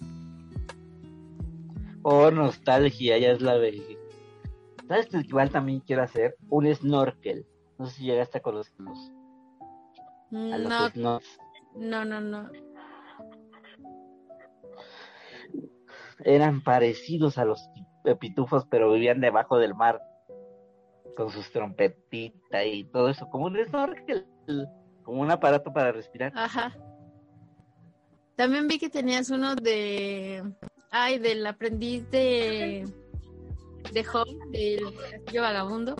[2.01, 3.97] Oh, nostalgia, ya es la de...
[4.87, 6.35] ¿Sabes que igual también quiero hacer?
[6.49, 7.45] Un snorkel.
[7.77, 9.11] No sé si llegaste a conocerlos.
[10.31, 11.19] no,
[11.75, 12.49] no, no, no.
[16.25, 17.69] Eran parecidos a los
[18.19, 20.01] pitufos, pero vivían debajo del mar
[21.15, 24.25] con sus trompetitas y todo eso, como un snorkel,
[25.03, 26.31] como un aparato para respirar.
[26.35, 26.75] Ajá.
[28.35, 30.43] También vi que tenías uno de,
[30.91, 32.87] ay, del aprendiz de,
[33.91, 35.95] de Home, del castillo vagabundo.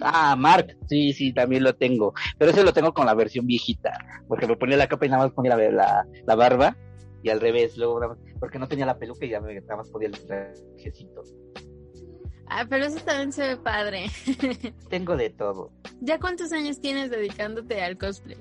[0.00, 2.14] Ah, Mark, sí, sí, también lo tengo.
[2.38, 3.92] Pero ese lo tengo con la versión viejita,
[4.28, 6.76] porque me ponía la capa y nada más ponía la, la, barba
[7.22, 10.08] y al revés, luego porque no tenía la peluca y ya me, nada más podía
[10.08, 11.22] el trajecito.
[12.46, 14.06] Ah, pero eso también se ve padre.
[14.90, 15.70] Tengo de todo.
[16.00, 18.36] ¿Ya cuántos años tienes dedicándote al cosplay?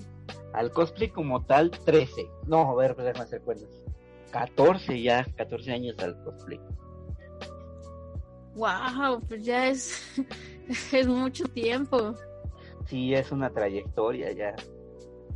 [0.54, 2.28] Al cosplay como tal, 13.
[2.46, 3.70] No, a ver, déjame hacer cuentas.
[4.32, 6.60] 14 ya, 14 años al cosplay.
[8.56, 10.12] Wow, pues ya es,
[10.92, 12.14] es mucho tiempo.
[12.88, 14.56] Sí, es una trayectoria ya.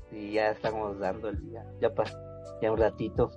[0.09, 1.63] Sí, ya estamos dando el día.
[1.79, 2.24] Ya, ya
[2.61, 3.31] un ratito.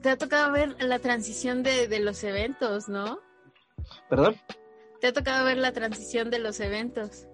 [0.00, 3.20] Te ha tocado ver la transición de, de los eventos, ¿no?
[4.08, 4.36] ¿Perdón?
[5.00, 7.26] ¿Te ha tocado ver la transición de los eventos?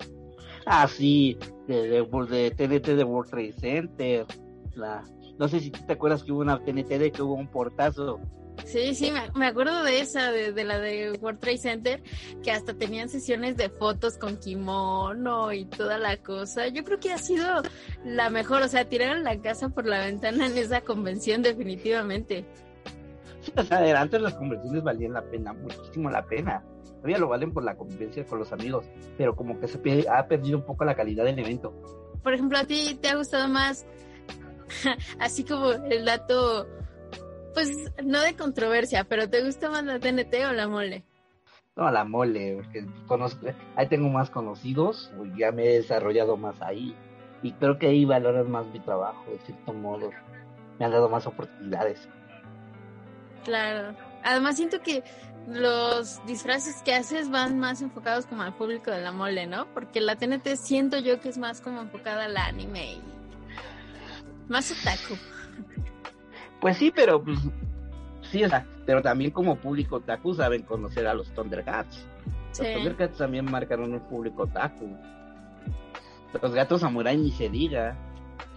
[0.67, 4.27] Ah, sí, de, de, TNT de World Trade Center.
[4.75, 5.03] La,
[5.39, 8.21] no sé si te acuerdas que hubo una TNT de que hubo un portazo.
[8.65, 12.03] Sí, sí, me, acuerdo de esa, de, la de World Trade Center,
[12.43, 16.69] que hasta tenían sesiones de fotos con kimono y toda la cosa.
[16.69, 17.63] Yo creo que ha sido
[18.05, 22.45] la mejor, o sea, tiraron la casa por la ventana en esa convención definitivamente.
[23.57, 26.63] O sea, antes las convenciones valían la pena, muchísimo la pena.
[26.97, 28.85] Todavía lo valen por la convivencia con los amigos,
[29.17, 29.79] pero como que se
[30.11, 31.73] ha perdido un poco la calidad del evento.
[32.23, 33.87] Por ejemplo, ¿a ti te ha gustado más,
[35.21, 36.67] así como el dato,
[37.59, 37.73] pues
[38.05, 41.03] no de controversia, pero ¿te gusta más la TNT o la mole?
[41.75, 46.95] No, la mole, porque conozco, ahí tengo más conocidos, ya me he desarrollado más ahí
[47.43, 50.13] y creo que ahí valoras más mi trabajo, de cierto modo.
[50.79, 52.09] Me han dado más oportunidades.
[53.43, 53.97] Claro.
[54.23, 55.03] Además siento que
[55.49, 59.67] los disfraces que haces van más enfocados como al público de la mole, ¿no?
[59.75, 63.03] Porque la TNT siento yo que es más como enfocada al anime y
[64.47, 65.19] más otaku.
[66.61, 67.39] Pues sí, pero pues
[68.23, 72.07] sí, o sea, pero también como público otaku saben conocer a los Thundercats.
[72.59, 74.97] Los Thundercats también marcaron un público otaku.
[76.41, 77.97] Los gatos samurai ni se diga.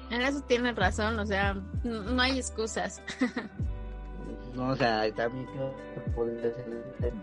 [0.10, 3.02] En eso tienes razón, o sea, no hay excusas.
[4.54, 7.14] No, o sea, también que podría ser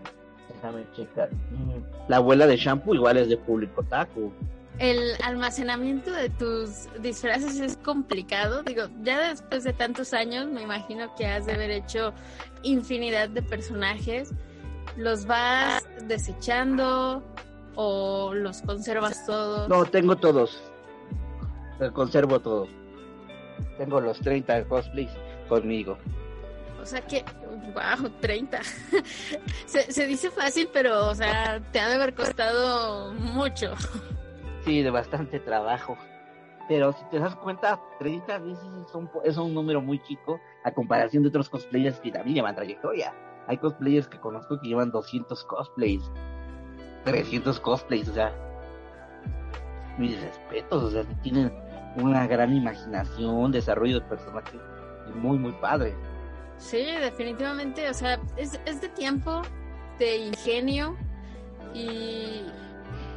[0.47, 1.29] Déjame checar.
[1.31, 4.31] Mm, la abuela de shampoo igual es de público taco.
[4.79, 8.63] El almacenamiento de tus disfraces es complicado.
[8.63, 12.13] Digo, ya después de tantos años, me imagino que has de haber hecho
[12.63, 14.33] infinidad de personajes.
[14.95, 17.21] ¿Los vas desechando
[17.75, 19.67] o los conservas todos?
[19.67, 20.61] No, tengo todos.
[21.93, 22.69] Conservo todos.
[23.77, 25.11] Tengo los 30 cosplays
[25.49, 25.97] conmigo.
[26.81, 27.25] O sea que,
[27.73, 28.61] wow, 30.
[29.65, 33.73] se, se dice fácil, pero, o sea, te ha de haber costado mucho.
[34.63, 35.97] Sí, de bastante trabajo.
[36.67, 40.71] Pero si te das cuenta, 30 veces es un, es un número muy chico a
[40.71, 43.13] comparación de otros cosplayers que también llevan trayectoria.
[43.47, 46.11] Hay cosplayers que conozco que llevan 200 cosplays,
[47.05, 48.31] 300 cosplays, o sea,
[49.97, 51.51] mis respetos, o sea, tienen
[51.95, 54.61] una gran imaginación, desarrollo de personajes
[55.15, 55.95] muy, muy padre.
[56.57, 59.41] Sí, definitivamente, o sea, es, es de tiempo,
[59.97, 60.95] de ingenio
[61.73, 62.45] y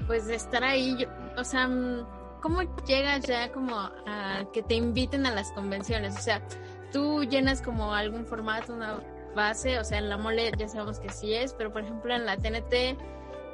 [0.06, 1.68] pues de estar ahí, o sea,
[2.40, 6.16] ¿cómo llegas ya como a que te inviten a las convenciones?
[6.16, 6.42] O sea,
[6.92, 9.00] tú llenas como algún formato, una
[9.34, 12.26] base, o sea, en la mole ya sabemos que sí es, pero por ejemplo en
[12.26, 12.72] la TNT,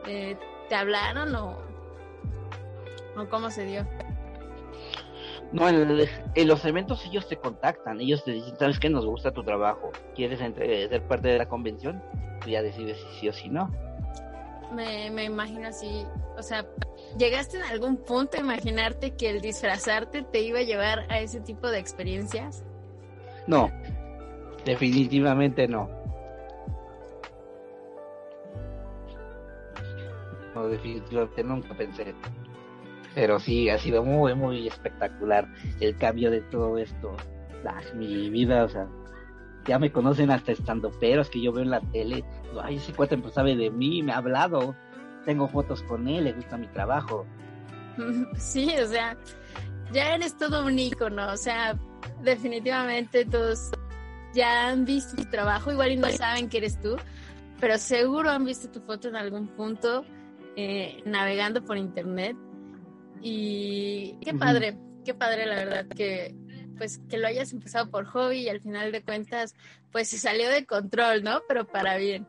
[0.07, 0.37] eh,
[0.69, 1.59] ¿te hablaron o,
[3.17, 3.87] o cómo se dio?
[5.53, 5.97] No, en,
[6.47, 8.91] los eventos ellos te contactan, ellos te dicen, ¿sabes qué?
[8.91, 12.03] Nos gusta tu trabajo, ¿quieres ser parte de la convención?
[12.43, 13.71] Tú ya decides si sí o si no.
[14.75, 16.05] Me, me imagino así,
[16.37, 16.67] o sea,
[17.19, 21.41] ¿llegaste en algún punto a imaginarte que el disfrazarte te iba a llevar a ese
[21.41, 22.65] tipo de experiencias?
[23.47, 23.71] No,
[24.65, 25.89] definitivamente no.
[30.55, 32.15] No, definitivamente nunca pensé.
[33.15, 35.49] Pero sí, ha sido muy, muy espectacular
[35.81, 37.17] el cambio de todo esto.
[37.67, 38.87] Ah, mi vida, o sea,
[39.69, 42.25] ya me conocen hasta estando peros que yo veo en la tele.
[42.63, 44.75] Ay, ese cuate pues sabe de mí, me ha hablado.
[45.27, 47.27] Tengo fotos con él, le gusta mi trabajo.
[48.37, 49.17] Sí, o sea,
[49.93, 51.77] ya eres todo un ícono, o sea,
[52.23, 53.73] definitivamente todos
[54.33, 56.97] ya han visto tu trabajo, igual y no saben que eres tú,
[57.61, 60.05] pero seguro han visto tu foto en algún punto
[60.55, 62.37] eh, navegando por internet
[63.21, 66.37] y qué padre, qué padre la verdad que
[66.79, 69.55] pues que lo hayas empezado por hobby y al final de cuentas
[69.93, 71.43] pues se salió de control, ¿no?
[71.47, 72.27] Pero para bien.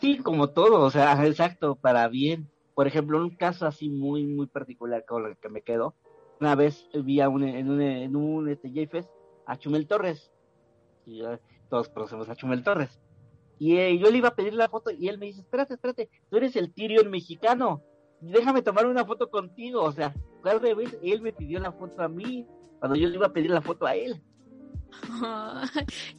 [0.00, 2.48] Sí, como todo, o sea, exacto, para bien.
[2.74, 5.94] Por ejemplo, un caso así muy, muy particular con el que me quedo,
[6.40, 8.70] una vez vi a un, en un, en un este,
[9.46, 10.32] a Chumel Torres,
[11.06, 11.22] y
[11.68, 12.98] todos conocemos a Chumel Torres,
[13.58, 16.10] y eh, yo le iba a pedir la foto y él me dice, espérate, espérate,
[16.28, 17.84] tú eres el Tyrion mexicano,
[18.20, 19.82] déjame tomar una foto contigo.
[19.82, 22.46] O sea, al revés, él me pidió la foto a mí,
[22.82, 24.20] cuando yo le iba a pedir la foto a él.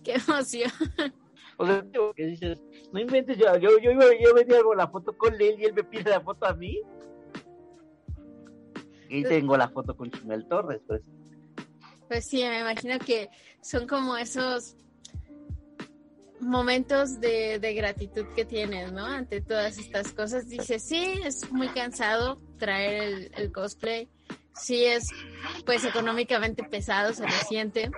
[0.01, 0.71] ¡Qué emoción!
[1.57, 5.33] O sea, que dices, no inventes, yo, yo, yo, iba, yo venía la foto con
[5.33, 6.79] él y él me pide la foto a mí.
[9.09, 11.01] Y pues tengo la foto con Chumel Torres, pues.
[12.07, 13.29] Pues sí, me imagino que
[13.61, 14.77] son como esos
[16.39, 19.05] momentos de, gratitud que tienes, ¿no?
[19.05, 20.47] Ante todas estas cosas.
[20.47, 24.07] Dices, sí, es muy cansado traer el, cosplay.
[24.55, 25.07] Sí, es
[25.65, 27.91] pues económicamente pesado, se lo siente.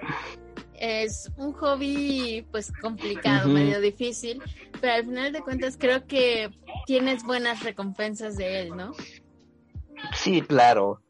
[0.73, 4.41] Es un hobby pues complicado, medio difícil,
[4.81, 6.49] pero al final de cuentas creo que
[6.85, 8.93] tienes buenas recompensas de él, ¿no?
[10.13, 11.01] Sí, claro.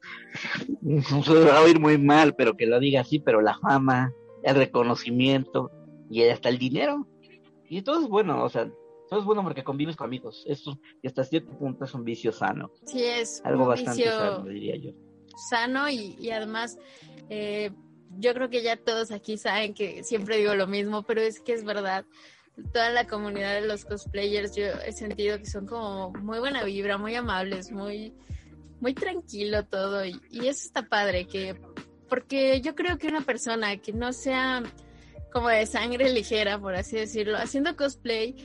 [1.23, 4.55] Se va a oír muy mal, pero que lo diga así, pero la fama, el
[4.55, 5.71] reconocimiento
[6.11, 7.07] y hasta el dinero
[7.69, 8.69] y todo es bueno, o sea,
[9.09, 10.43] todo es bueno porque convives con amigos.
[10.47, 12.71] Esto, y hasta cierto punto es un vicio sano.
[12.85, 14.91] Sí, es algo bastante sano, diría yo.
[15.37, 16.77] Sano y, y además,
[17.29, 17.71] eh,
[18.17, 21.53] yo creo que ya todos aquí saben que siempre digo lo mismo, pero es que
[21.53, 22.05] es verdad.
[22.71, 26.97] Toda la comunidad de los cosplayers, yo he sentido que son como muy buena vibra,
[26.97, 28.13] muy amables, muy,
[28.79, 30.05] muy tranquilo todo.
[30.05, 31.55] Y, y eso está padre, que
[32.09, 34.63] porque yo creo que una persona que no sea
[35.33, 38.35] como de sangre ligera, por así decirlo, haciendo cosplay,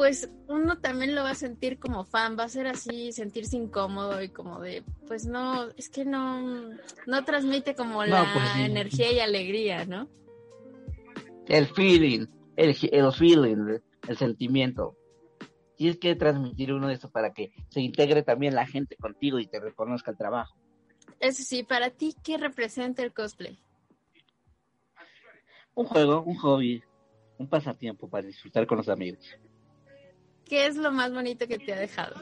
[0.00, 4.22] pues uno también lo va a sentir como fan, va a ser así, sentirse incómodo
[4.22, 6.70] y como de, pues no, es que no,
[7.06, 10.08] no transmite como la pues energía y alegría, ¿no?
[11.48, 14.96] El feeling, el, el feeling, el sentimiento.
[15.76, 19.48] Tienes que transmitir uno de eso para que se integre también la gente contigo y
[19.48, 20.56] te reconozca el trabajo.
[21.20, 23.58] Eso sí, para ti, ¿qué representa el cosplay?
[25.74, 26.82] un juego, un hobby,
[27.36, 29.38] un pasatiempo para disfrutar con los amigos.
[30.50, 32.16] ¿Qué es lo más bonito que te ha dejado?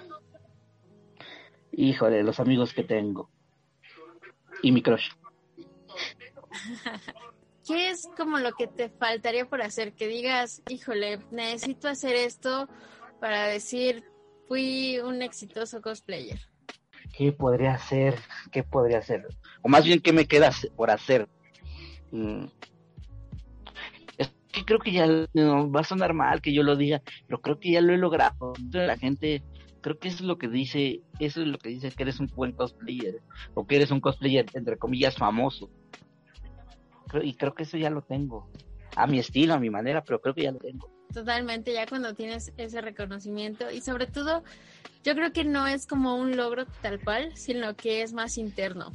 [1.72, 3.30] Híjole, los amigos que tengo.
[4.62, 5.08] Y mi crush.
[7.66, 9.94] ¿Qué es como lo que te faltaría por hacer?
[9.94, 12.68] Que digas, híjole, necesito hacer esto
[13.18, 14.04] para decir,
[14.46, 16.38] fui un exitoso cosplayer.
[17.16, 18.18] ¿Qué podría hacer?
[18.52, 19.26] ¿Qué podría hacer?
[19.62, 21.26] O más bien, ¿qué me queda por hacer?
[22.10, 22.44] Mm,
[24.68, 27.72] creo que ya no, va a sonar mal que yo lo diga, pero creo que
[27.72, 28.52] ya lo he logrado.
[28.70, 29.42] La gente,
[29.80, 32.26] creo que eso es lo que dice, eso es lo que dice que eres un
[32.26, 33.22] buen cosplayer,
[33.54, 35.70] o que eres un cosplayer, entre comillas, famoso.
[37.22, 38.50] y creo que eso ya lo tengo.
[38.94, 40.90] A mi estilo, a mi manera, pero creo que ya lo tengo.
[41.14, 44.42] Totalmente, ya cuando tienes ese reconocimiento y sobre todo,
[45.02, 48.92] yo creo que no es como un logro tal cual, sino que es más interno.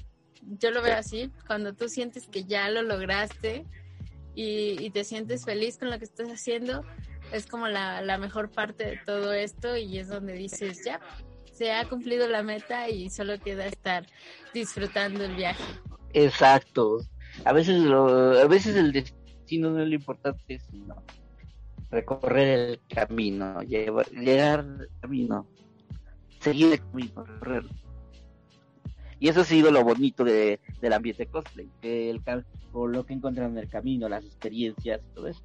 [0.60, 3.66] Yo lo veo así, cuando tú sientes que ya lo lograste,
[4.36, 6.84] y, te sientes feliz con lo que estás haciendo,
[7.32, 11.00] es como la, la mejor parte de todo esto y es donde dices, ya,
[11.52, 14.06] se ha cumplido la meta y solo queda estar
[14.54, 15.64] disfrutando el viaje.
[16.14, 17.00] Exacto.
[17.46, 21.04] A veces lo, a veces el destino no es lo importante, sino
[21.90, 25.48] recorrer el camino, llevar, llegar al camino,
[26.40, 27.83] seguir el camino, recorrerlo.
[29.24, 32.22] Y eso ha sido lo bonito de, del ambiente cosplay, el,
[32.74, 35.42] lo que encuentran en el camino, las experiencias, todo eso.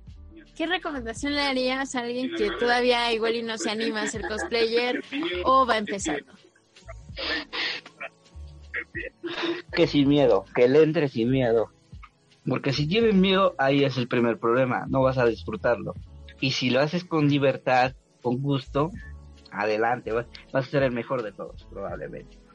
[0.57, 4.23] ¿Qué recomendación le harías a alguien que todavía igual y no se anima a ser
[4.27, 5.01] cosplayer
[5.45, 6.27] o va empezando?
[9.73, 11.71] Que sin miedo, que le entre sin miedo.
[12.49, 15.95] Porque si tienes miedo, ahí es el primer problema, no vas a disfrutarlo.
[16.41, 18.91] Y si lo haces con libertad, con gusto,
[19.53, 22.48] adelante, vas, a ser el mejor de todos, probablemente.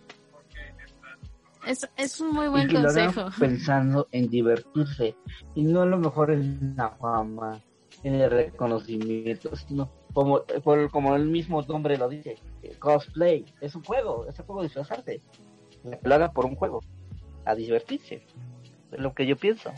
[1.65, 3.27] Es, es un muy buen y consejo.
[3.39, 5.15] pensando en divertirse
[5.55, 7.61] y no a lo mejor en la fama,
[8.03, 10.43] en el reconocimiento, sino como,
[10.91, 12.37] como el mismo nombre lo dice,
[12.79, 15.21] cosplay, es un juego, es un juego de disfrazarte.
[16.03, 16.81] Lo haga por un juego,
[17.45, 18.25] a divertirse.
[18.91, 19.71] Es lo que yo pienso.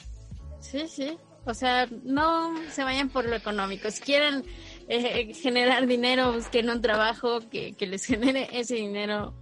[0.60, 1.18] Sí, sí.
[1.46, 3.90] O sea, no se vayan por lo económico.
[3.92, 4.44] Si quieren
[4.88, 9.34] eh, generar dinero, busquen un trabajo que, que les genere ese dinero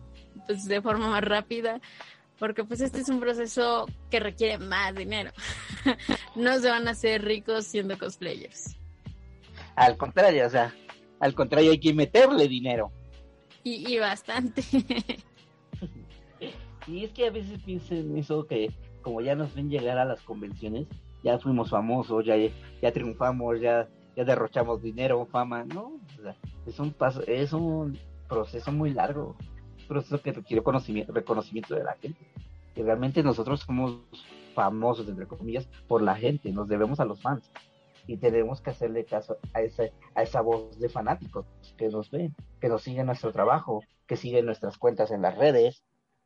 [0.46, 1.80] pues de forma más rápida
[2.44, 5.32] porque pues este es un proceso que requiere más dinero.
[6.36, 8.76] no se van a hacer ricos siendo cosplayers.
[9.78, 10.76] Al contrario, o sea,
[11.22, 12.92] al contrario hay que meterle dinero.
[13.64, 14.62] Y, bastante.
[16.88, 20.04] y es que a veces pienso en eso que como ya nos ven llegar a
[20.04, 20.86] las convenciones,
[21.24, 22.36] ya fuimos famosos, ya,
[22.82, 23.88] ya triunfamos, ya,
[24.18, 25.94] ya derrochamos dinero, fama, ¿no?
[26.68, 29.38] es un paso, es un proceso muy largo,
[29.84, 32.20] proceso que requiere conocimiento, reconocimiento de la gente.
[32.76, 34.00] Y realmente nosotros somos
[34.54, 37.50] famosos, entre comillas, por la gente, nos debemos a los fans
[38.08, 39.84] y tenemos que hacerle caso a esa,
[40.16, 41.46] a esa voz de fanáticos
[41.78, 45.84] que nos ven, que nos siguen nuestro trabajo, que siguen nuestras cuentas en las redes,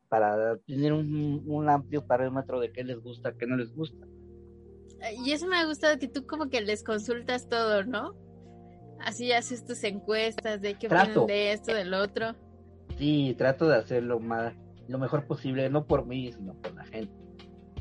[0.09, 4.07] para tener un, un amplio parámetro de qué les gusta, qué no les gusta.
[5.23, 8.15] Y eso me ha gustado que tú como que les consultas todo, ¿no?
[8.99, 12.35] Así haces tus encuestas de qué opinan de esto, del otro.
[12.97, 14.53] Sí, trato de hacerlo más,
[14.87, 17.13] lo mejor posible, no por mí, sino por la gente.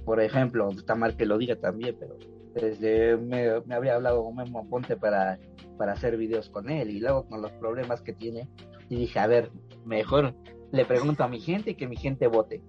[0.04, 2.16] Por ejemplo, está mal que lo diga también, pero
[2.54, 5.38] desde me, había hablado Memo Ponte para,
[5.76, 8.48] para hacer videos con él y luego con los problemas que tiene
[8.88, 9.50] y dije, a ver,
[9.84, 10.34] mejor
[10.72, 12.62] le pregunto a mi gente y que mi gente vote.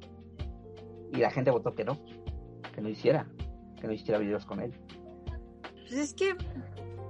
[1.14, 2.00] Y la gente votó que no,
[2.74, 3.28] que no hiciera,
[3.80, 4.74] que no hiciera videos con él.
[5.72, 6.36] Pues es que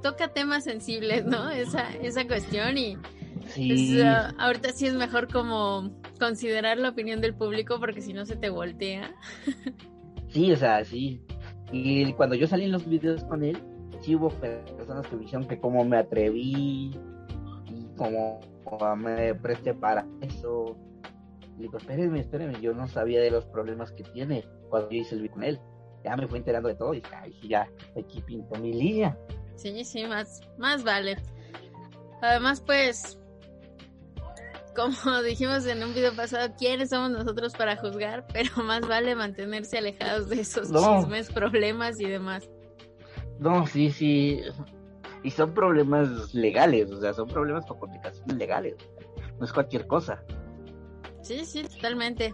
[0.01, 1.49] toca temas sensibles, ¿no?
[1.49, 2.97] Esa, esa cuestión y
[3.47, 3.97] sí.
[3.97, 8.25] Pues, uh, ahorita sí es mejor como considerar la opinión del público porque si no
[8.25, 9.13] se te voltea.
[10.29, 11.21] sí, o sea, sí,
[11.71, 13.57] y cuando yo salí en los videos con él,
[14.01, 16.91] sí hubo personas que me dijeron que cómo me atreví
[17.65, 18.39] y cómo,
[18.95, 20.77] me presté para eso.
[21.57, 25.15] Y digo, espérenme, espérenme, yo no sabía de los problemas que tiene cuando yo hice
[25.15, 25.59] el video con él.
[26.03, 27.01] Ya me fui enterando de todo y
[27.49, 27.67] ya
[27.99, 29.17] aquí pinto mi línea.
[29.55, 31.17] Sí, sí, más, más vale.
[32.21, 33.19] Además, pues,
[34.77, 38.25] como dijimos en un video pasado, ¿quiénes somos nosotros para juzgar?
[38.33, 42.49] Pero más vale mantenerse alejados de esos chismes, problemas y demás.
[43.39, 44.41] No, sí, sí.
[45.23, 48.75] Y son problemas legales, o sea, son problemas con complicaciones legales.
[49.39, 50.23] No es cualquier cosa.
[51.21, 52.33] Sí, sí, totalmente.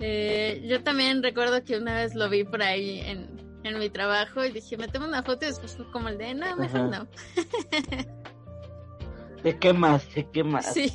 [0.00, 3.26] Eh, yo también recuerdo que una vez lo vi por ahí en,
[3.64, 6.56] en mi trabajo y dije, me tomo una foto y después como el de, no,
[6.56, 7.08] mejor no.
[9.42, 10.14] ¿De qué más?
[10.14, 10.72] ¿De qué más?
[10.72, 10.90] Sí.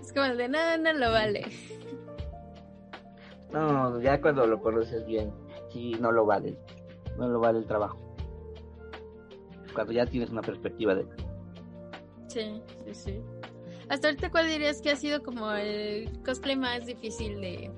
[0.00, 1.46] Es como de nada, no lo vale.
[3.52, 5.32] No, ya cuando lo conoces bien,
[5.70, 6.58] sí, no lo vale.
[7.18, 7.98] No lo vale el trabajo.
[9.74, 11.06] Cuando ya tienes una perspectiva de.
[12.28, 13.20] Sí, sí, sí.
[13.88, 17.70] Hasta ahorita, ¿cuál dirías que ha sido como el cosplay más difícil de,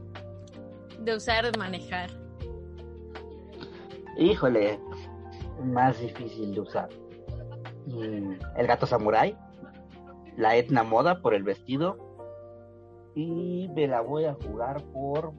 [1.01, 2.11] de usar, de manejar?
[4.16, 4.81] Híjole,
[5.64, 6.89] más difícil de usar
[8.57, 9.36] el gato samurai,
[10.36, 11.97] la etna moda por el vestido
[13.14, 15.32] y me la voy a jugar por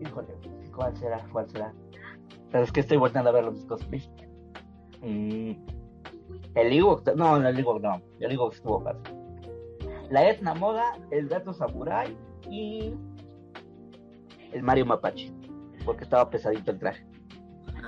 [0.00, 0.34] híjole,
[0.74, 1.24] ¿cuál será?
[1.32, 1.72] ¿cuál será?
[2.50, 4.10] pero es que estoy volviendo a ver los cosplays
[5.02, 5.52] mm,
[6.54, 9.14] el Ewok, no, el Ewok no el Ewok estuvo fácil
[10.10, 12.16] la etna moda, el gato samurai
[12.50, 12.94] y
[14.52, 15.32] el Mario Mapache
[15.84, 17.06] porque estaba pesadito el traje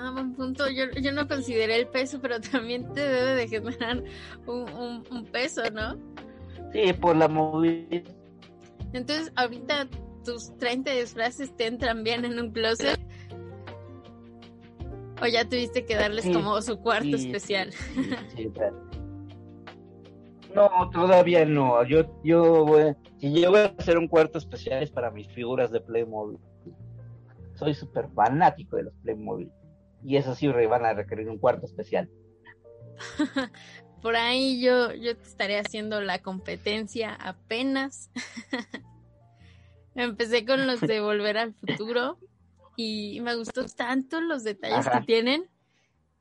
[0.03, 0.67] Ah, buen punto.
[0.71, 4.03] Yo, yo no consideré el peso, pero también te debe de generar
[4.47, 5.97] un, un, peso, ¿no?
[6.73, 8.11] Sí, por la movilidad.
[8.95, 9.89] Entonces, ahorita
[10.25, 12.99] tus 30 disfraces te entran bien en un closet.
[15.23, 17.71] ¿O ya tuviste que darles como su cuarto especial?
[18.35, 18.51] Sí.
[20.55, 21.85] No, todavía no.
[21.85, 25.71] Yo, yo voy, si yo voy a hacer un cuarto especial es para mis figuras
[25.71, 26.39] de Playmobil.
[27.55, 29.53] Soy súper fanático de los Playmobil
[30.05, 32.09] y eso sí van a requerir un cuarto especial.
[34.03, 38.11] Por ahí yo, yo te estaré haciendo la competencia apenas.
[39.95, 42.19] Empecé con los de Volver al Futuro
[42.77, 45.49] y me gustó tanto los detalles que tienen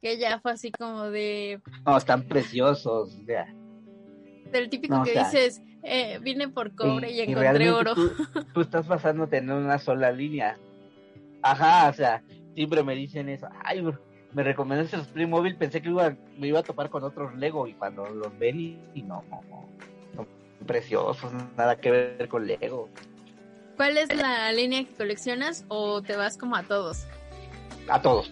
[0.02, 1.62] que ya fue así como de...
[1.86, 3.18] No, están preciosos.
[3.26, 7.96] Del típico que dices, eh, vine por cobre y, encontré oro.
[7.96, 8.12] Tú,
[8.54, 10.58] tú, estás basándote en una sola línea.
[11.42, 12.24] Ajá, o sea,
[12.56, 13.84] siempre me dicen eso, ay,
[14.34, 17.74] me recomendaste los Playmobil, pensé que iba, me iba a topar con otros Lego y
[17.74, 18.60] cuando los ven
[18.94, 19.42] y, no, no,
[20.16, 20.28] no,
[20.66, 22.90] preciosos, nada que ver con Lego.
[23.76, 27.06] ¿Cuál es la línea que coleccionas o te vas como a todos?
[27.88, 28.32] A todos.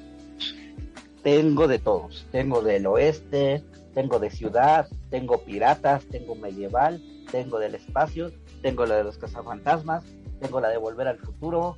[1.24, 2.28] Tengo de todos.
[2.32, 3.64] Tengo del oeste,
[3.94, 7.02] tengo de ciudad, tengo piratas, tengo medieval,
[7.32, 10.04] tengo del espacio, tengo la de los cazafantasmas,
[10.40, 11.78] tengo la de volver al futuro,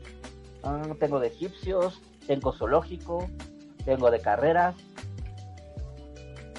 [0.64, 3.28] ah, tengo de egipcios, tengo zoológico,
[3.86, 4.76] tengo de carreras,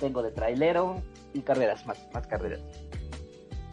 [0.00, 1.00] tengo de trailero
[1.32, 2.58] y carreras, más, más carreras.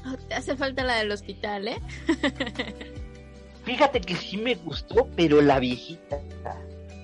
[0.06, 1.82] Oh, te hace falta la del hospital, ¿eh?
[3.66, 6.22] Fíjate que sí me gustó, pero la viejita.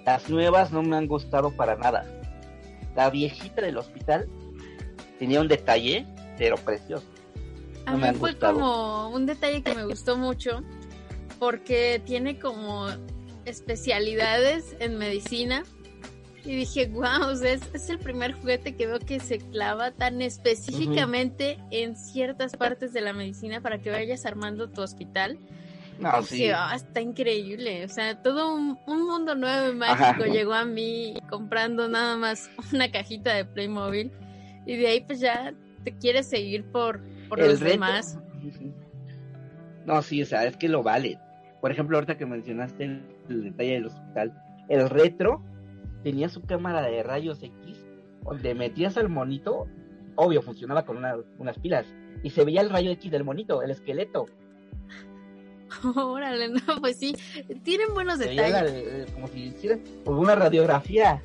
[0.05, 2.05] Las nuevas no me han gustado para nada.
[2.95, 4.29] La viejita del hospital
[5.17, 6.05] tenía un detalle,
[6.37, 7.07] pero precioso.
[7.87, 10.61] A mí fue como un detalle que me gustó mucho
[11.39, 12.89] porque tiene como
[13.45, 15.63] especialidades en medicina
[16.45, 21.57] y dije, wow, es, es, el primer juguete que veo que se clava tan específicamente
[21.71, 25.39] en ciertas partes de la medicina para que vayas armando tu hospital.
[25.99, 26.49] No, sí.
[26.49, 27.85] Ah, está increíble.
[27.85, 32.91] O sea, todo un, mundo nuevo y mágico llegó a mí comprando nada más una
[32.91, 34.11] cajita de Playmobil.
[34.65, 35.53] Y de ahí pues ya
[35.85, 38.17] te quieres seguir por, por los demás.
[39.85, 41.19] No, sí, o sea, es que lo vale.
[41.61, 44.33] Por ejemplo, ahorita que mencionaste el, detalle del hospital,
[44.69, 45.43] el retro
[46.03, 47.85] tenía su cámara de rayos X,
[48.23, 49.67] donde metías al monito,
[50.15, 50.97] obvio, funcionaba con
[51.37, 51.85] unas pilas,
[52.23, 54.25] y se veía el rayo X del monito, el esqueleto.
[55.95, 57.15] Órale, no, pues sí,
[57.63, 58.71] tienen buenos detalles.
[58.71, 61.21] Eh, como si hicieran una radiografía.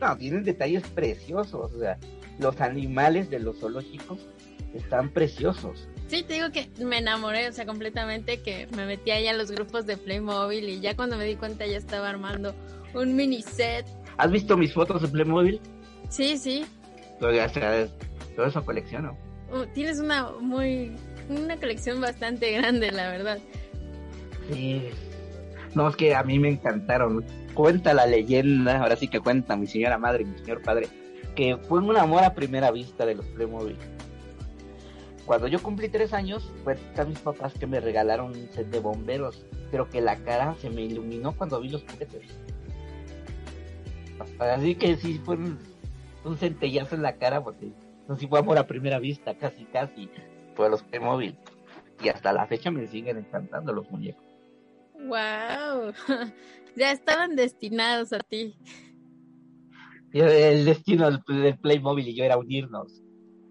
[0.00, 1.98] No, tienen detalles preciosos, o sea,
[2.38, 4.28] los animales de los zoológicos
[4.74, 5.88] están preciosos.
[6.08, 9.50] Sí, te digo que me enamoré, o sea, completamente, que me metí ahí a los
[9.50, 12.54] grupos de Playmobil y ya cuando me di cuenta ya estaba armando
[12.94, 13.84] un mini set.
[14.16, 15.60] ¿Has visto mis fotos de Playmobil?
[16.08, 16.64] Sí, sí.
[17.18, 17.50] Todavía,
[18.36, 19.16] todo eso colecciono.
[19.52, 20.92] Uh, tienes una muy,
[21.28, 23.38] una colección bastante grande, la verdad.
[24.52, 24.82] Sí.
[25.74, 27.24] No, es que a mí me encantaron.
[27.54, 30.88] Cuenta la leyenda, ahora sí que cuenta mi señora madre y mi señor padre,
[31.34, 33.76] que fue un amor a primera vista de los Playmobil.
[35.26, 38.78] Cuando yo cumplí tres años, fue a mis papás que me regalaron un set de
[38.78, 42.38] bomberos, pero que la cara se me iluminó cuando vi los juguetes.
[44.38, 45.58] Así que sí fue un,
[46.38, 47.72] centellazo en la cara porque
[48.08, 50.08] no si fue amor a primera vista, casi casi,
[50.54, 51.36] fue los Playmobil.
[52.02, 54.22] Y hasta la fecha me siguen encantando los muñecos.
[54.94, 55.92] Wow,
[56.76, 58.56] ya estaban destinados a ti.
[60.12, 63.02] El destino del, Playmobil y yo era unirnos.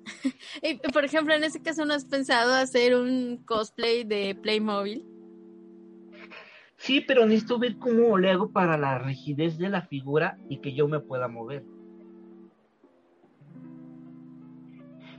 [0.93, 5.03] por ejemplo, en ese caso, ¿no has pensado hacer un cosplay de Playmobil?
[6.77, 10.73] Sí, pero necesito ver cómo le hago para la rigidez de la figura y que
[10.73, 11.63] yo me pueda mover.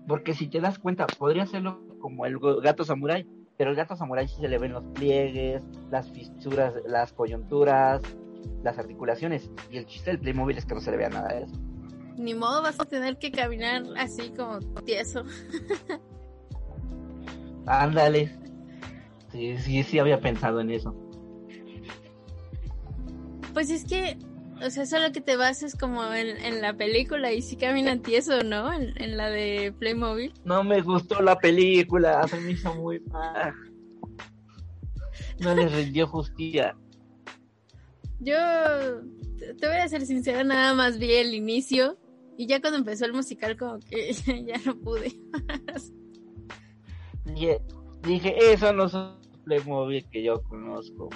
[0.07, 3.27] Porque si te das cuenta, podría hacerlo como el gato samurai,
[3.57, 8.01] pero el gato samurai sí se le ven los pliegues, las fisuras, las coyunturas,
[8.63, 9.51] las articulaciones.
[9.71, 11.57] Y el chiste del Playmobil es que no se le vea nada de eso.
[12.17, 15.25] Ni modo, vas a tener que caminar así como tieso.
[17.67, 18.33] Ándale.
[19.33, 20.95] Sí, sí, sí había pensado en eso.
[23.53, 24.19] Pues es que,
[24.65, 28.73] o sea, solo que te bases como en, la película y si caminan tieso, ¿no?
[28.73, 30.33] En, la de Playmobil.
[30.45, 33.53] No me gustó la película, se me hizo muy mal.
[35.41, 36.77] No les rindió justicia.
[38.21, 38.37] Yo
[39.59, 41.99] te voy a ser sincera, nada más vi el inicio
[42.37, 44.13] y ya cuando empezó el musical como que
[44.47, 45.19] ya no pude.
[47.25, 47.61] dije,
[48.03, 48.97] dije, eso no es
[49.45, 51.09] Playmobil que yo conozco.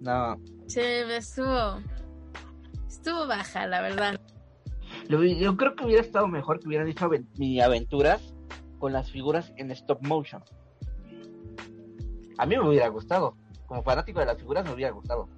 [0.00, 0.36] No.
[0.66, 1.80] Sí, estuvo.
[2.88, 4.20] Estuvo baja, la verdad.
[5.08, 8.34] Yo creo que hubiera estado mejor que hubieran hecho mi aventuras
[8.78, 10.42] con las figuras en stop motion.
[12.38, 13.36] A mí me hubiera gustado.
[13.66, 15.28] Como fanático de las figuras me hubiera gustado.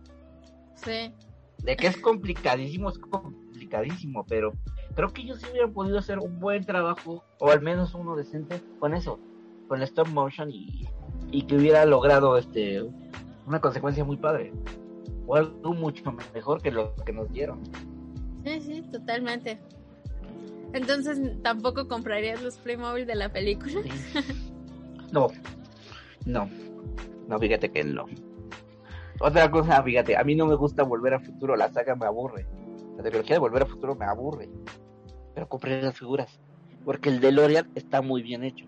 [0.77, 1.13] Sí.
[1.59, 4.53] De que es complicadísimo, es complicadísimo, pero
[4.95, 8.61] creo que ellos sí hubieran podido hacer un buen trabajo, o al menos uno decente,
[8.79, 9.19] con eso,
[9.69, 10.89] con el stop motion y,
[11.31, 12.83] y que hubiera logrado este
[13.47, 14.53] una consecuencia muy padre.
[15.27, 17.61] O algo mucho mejor que lo que nos dieron.
[18.45, 19.59] Sí, sí, totalmente.
[20.75, 23.81] Entonces, ¿tampoco comprarías los Playmobil de la película?
[25.13, 25.29] No,
[26.27, 26.49] no,
[27.29, 28.07] no, fíjate que no.
[29.21, 32.49] Otra cosa, fíjate, a mí no me gusta Volver a Futuro, la saga me aburre.
[32.97, 34.49] La tecnología de Volver a Futuro me aburre.
[35.35, 36.41] Pero compré las figuras,
[36.85, 38.67] porque el DeLorean está muy bien hecho.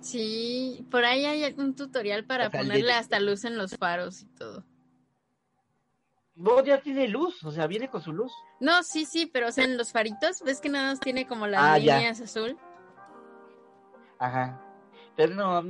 [0.00, 4.64] Sí, por ahí hay un tutorial para ponerle hasta luz en los faros y todo.
[6.36, 8.32] No, ya tiene luz, o sea, viene con su luz.
[8.60, 11.46] No, sí, sí, pero o sea, en los faritos, ¿ves que nada más tiene como
[11.46, 12.58] las ah, líneas azul?
[14.18, 14.60] Ajá.
[15.16, 15.62] Pero no,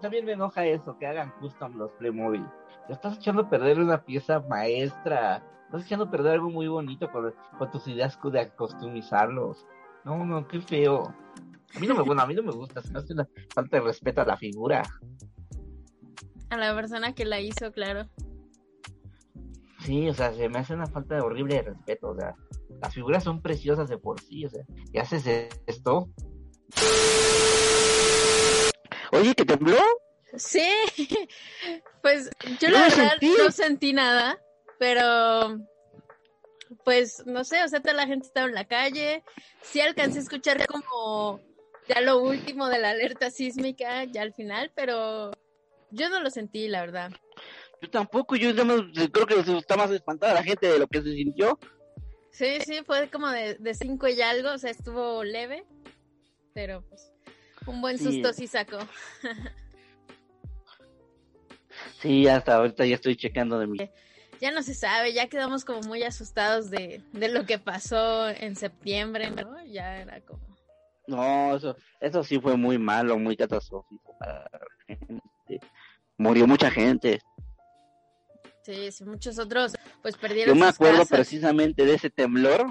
[0.00, 2.44] también me enoja eso, que hagan custom los Playmobil.
[2.88, 5.42] Ya estás echando a perder una pieza maestra.
[5.72, 9.64] Estás echando a perder algo muy bonito con, con tus ideas de customizarlos.
[10.04, 11.14] No, no, qué feo.
[11.74, 13.78] A mí no me, bueno, a mí no me gusta, se me hace una falta
[13.78, 14.82] de respeto a la figura.
[16.50, 18.06] A la persona que la hizo, claro.
[19.78, 22.34] Sí, o sea, se me hace una falta de horrible de respeto, o sea,
[22.82, 25.26] las figuras son preciosas de por sí, o sea, ¿y haces
[25.66, 26.10] esto?
[29.10, 29.78] Oye, ¿que tembló?
[30.36, 30.68] Sí,
[32.02, 32.28] pues
[32.60, 34.38] yo la verdad no sentí nada,
[34.82, 35.60] pero
[36.82, 39.22] pues no sé, o sea, toda la gente estaba en la calle,
[39.60, 41.38] sí alcancé a escuchar como
[41.86, 45.30] ya lo último de la alerta sísmica, ya al final, pero
[45.92, 47.12] yo no lo sentí, la verdad.
[47.80, 51.60] Yo tampoco, yo creo que está más espantada la gente de lo que se sintió.
[52.32, 55.64] Sí, sí, fue como de, de cinco y algo, o sea, estuvo leve,
[56.54, 57.12] pero pues
[57.68, 58.80] un buen susto sí sacó.
[62.00, 63.78] sí, hasta ahorita ya estoy checando de mí.
[64.42, 68.56] Ya no se sabe, ya quedamos como muy asustados de, de lo que pasó en
[68.56, 69.64] septiembre, ¿no?
[69.66, 70.42] Ya era como...
[71.06, 75.60] No, eso, eso sí fue muy malo, muy catastrófico para la gente.
[76.18, 77.20] Murió mucha gente.
[78.64, 80.56] Sí, sí, muchos otros pues perdieron.
[80.56, 82.66] Yo me acuerdo precisamente de ese temblor.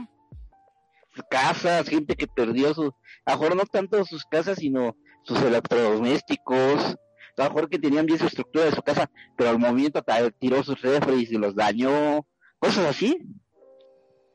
[1.30, 2.91] Casas, gente que perdió sus,
[3.26, 6.97] a lo mejor no tanto sus casas, sino sus electrodomésticos.
[7.38, 10.03] Mejor que tenían bien su estructura de su casa, pero al movimiento
[10.39, 12.25] tiró sus refres y los dañó.
[12.59, 13.17] Cosas así.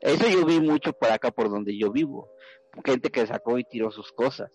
[0.01, 2.29] Eso yo vi mucho por acá, por donde yo vivo.
[2.85, 4.51] Gente que sacó y tiró sus cosas.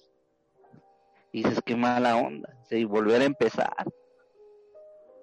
[1.31, 2.57] Y dices, qué mala onda.
[2.69, 3.85] Sí, volver a empezar.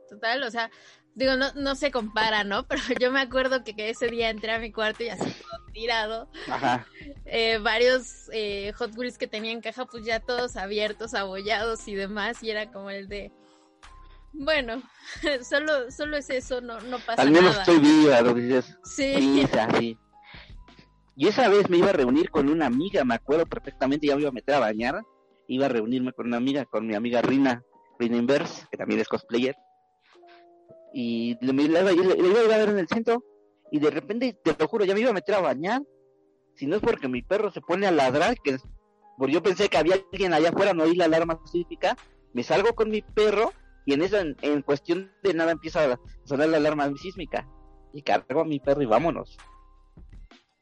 [0.09, 0.71] Total, o sea,
[1.19, 2.63] digo, no, no se compara, ¿no?
[2.69, 6.31] Pero yo me acuerdo que, ese día entré a mi cuarto y así todo tirado.
[6.51, 6.87] Ajá.
[7.31, 12.43] Eh, varios eh, Hot Wheels que tenían caja, pues ya todos abiertos, abollados y demás,
[12.43, 13.31] y era como el de,
[14.33, 14.81] bueno,
[15.43, 17.23] solo, solo es eso, no, no pasa nada.
[17.23, 18.79] Al menos estoy viva, lo dices.
[18.83, 19.47] Sí.
[19.79, 19.99] sí,
[21.17, 24.23] Y esa vez me iba a reunir con una amiga, me acuerdo perfectamente, ya me
[24.23, 25.03] iba a meter a bañar,
[25.49, 27.63] iba a reunirme con una amiga, con mi amiga Rina,
[27.99, 29.55] Rina Inverse, que también es cosplayer
[31.01, 33.23] y le, iba, a ver en el centro
[33.71, 35.81] y de repente, te lo juro, ya me iba a meter a bañar.
[36.57, 38.57] Si no es porque mi perro se pone a ladrar, que
[39.17, 41.97] porque yo pensé que había alguien allá afuera, no oí la alarma sísmica,
[42.33, 43.53] me salgo con mi perro
[43.87, 47.49] y en eso, en, cuestión de nada, empieza a sonar la alarma sísmica.
[47.93, 49.39] Y cargo a mi perro y vámonos.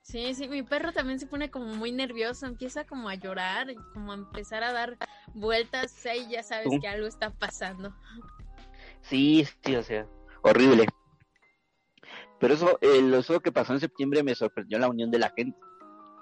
[0.03, 4.13] Sí, sí, mi perro también se pone como muy nervioso, empieza como a llorar, como
[4.13, 4.99] a empezar a dar
[5.35, 7.95] vueltas, ahí ya sabes que algo está pasando.
[9.01, 10.07] Sí, sí, o sea,
[10.51, 10.87] horrible.
[12.39, 15.59] Pero eso, eh, que pasó en septiembre me sorprendió la unión de la gente.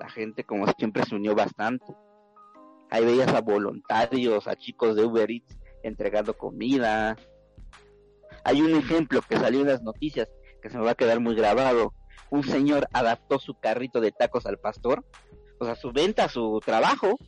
[0.01, 1.87] La gente, como siempre, se unió bastante.
[2.91, 7.17] Ahí veías a voluntarios, a chicos de Uber Eats entregando comida.
[8.45, 10.29] Hay un ejemplo que salió en las noticias
[10.63, 11.95] que se me va a quedar muy grabado.
[12.31, 15.05] Un señor adaptó su carrito de tacos al pastor,
[15.59, 17.19] o sea, su venta, su trabajo,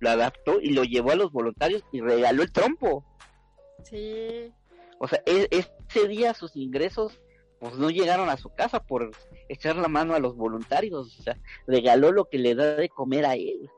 [0.00, 3.04] lo adaptó y lo llevó a los voluntarios y regaló el trompo.
[3.84, 4.52] Sí.
[4.98, 7.20] O sea, e, ese día sus ingresos
[7.60, 9.10] pues no llegaron a su casa por
[9.48, 11.36] echar la mano a los voluntarios, o sea,
[11.66, 13.68] regaló lo que le da de comer a él.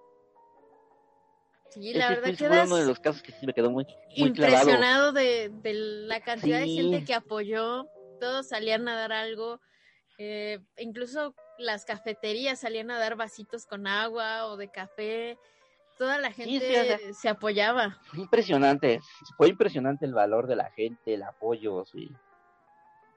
[1.70, 5.50] Sí, la verdad que uno de los casos que sí me quedó muy, impresionado de,
[5.62, 7.86] la cantidad de gente que apoyó,
[8.18, 9.60] todos salían a dar algo,
[10.18, 15.38] eh, incluso las cafeterías salían a dar vasitos con agua o de café,
[16.00, 17.98] toda la gente se apoyaba.
[18.14, 19.02] Impresionante,
[19.36, 22.10] fue impresionante el valor de la gente, el apoyo, sí.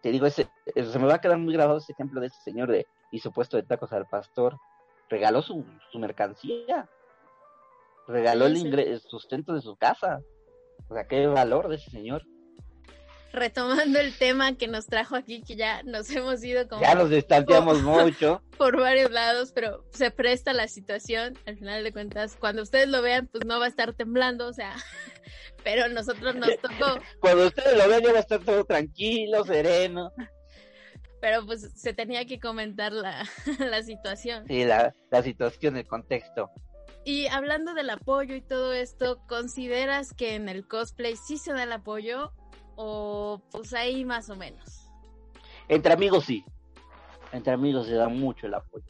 [0.02, 2.70] Te digo, ese, se me va a quedar muy grabado ese ejemplo de ese señor
[2.70, 4.60] de hizo puesto de tacos al pastor,
[5.10, 6.90] regaló su, su mercancía,
[8.06, 10.20] regaló el, el sustento de su casa.
[10.90, 12.24] O sea, qué valor de ese señor
[13.34, 16.82] retomando el tema que nos trajo aquí, que ya nos hemos ido como...
[16.82, 18.42] Ya nos distanciamos mucho.
[18.58, 21.38] Por varios lados, pero se presta la situación.
[21.46, 24.54] Al final de cuentas, cuando ustedes lo vean, pues no va a estar temblando, o
[24.54, 24.76] sea,
[25.64, 27.00] pero nosotros nos tocó...
[27.20, 30.12] Cuando ustedes lo vean, ya va a estar todo tranquilo, sereno.
[31.20, 33.26] Pero pues se tenía que comentar la,
[33.58, 34.46] la situación.
[34.48, 36.52] Sí, la, la situación, el contexto.
[37.06, 41.64] Y hablando del apoyo y todo esto, ¿consideras que en el cosplay sí se da
[41.64, 42.32] el apoyo
[42.76, 44.90] o pues ahí más o menos.
[45.68, 46.44] Entre amigos sí.
[47.32, 48.86] Entre amigos se da mucho el apoyo.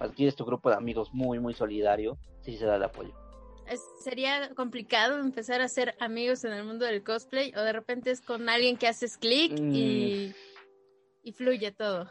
[0.00, 3.14] Aquí es tu grupo de amigos muy, muy solidario, sí se da el apoyo.
[4.00, 7.52] ¿Sería complicado empezar a ser amigos en el mundo del cosplay?
[7.56, 10.34] ¿O de repente es con alguien que haces clic y,
[11.26, 12.08] y fluye todo.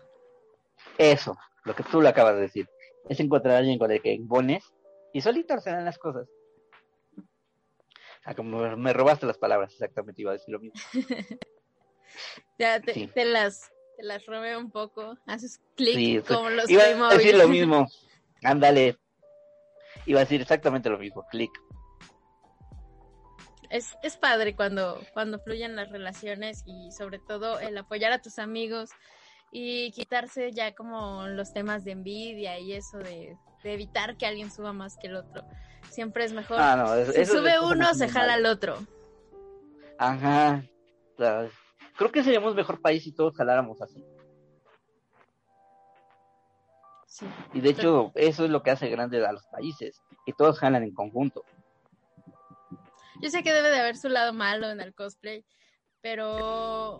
[0.97, 2.67] Eso, lo que tú lo acabas de decir.
[3.07, 4.73] Es encontrar a alguien con el que impones
[5.13, 6.27] y solito se dan las cosas.
[8.25, 10.79] Ah, como me robaste las palabras, exactamente iba a decir lo mismo.
[12.59, 17.15] ya te, te, las te las robé un poco, haces clic como los Iba a
[17.15, 17.87] decir lo mismo,
[18.43, 18.97] ándale.
[20.07, 21.51] Iba a decir exactamente lo mismo, clic.
[23.69, 28.39] Es, es padre cuando, cuando fluyen las relaciones y sobre todo el apoyar a tus
[28.39, 28.89] amigos
[29.51, 34.73] y quitarse ya como los temas de envidia y eso de, evitar que alguien suba
[34.73, 35.43] más que el otro.
[35.89, 36.57] Siempre es mejor.
[36.59, 38.77] Ah, si sube uno, se jala al otro.
[39.97, 40.63] Ajá.
[41.97, 44.03] Creo que seríamos mejor país si todos jaláramos así.
[47.07, 50.59] Sí, y de hecho, eso es lo que hace grande a los países, que todos
[50.59, 51.43] jalan en conjunto.
[53.21, 55.45] Yo sé que debe de haber su lado malo en el cosplay,
[56.01, 56.97] pero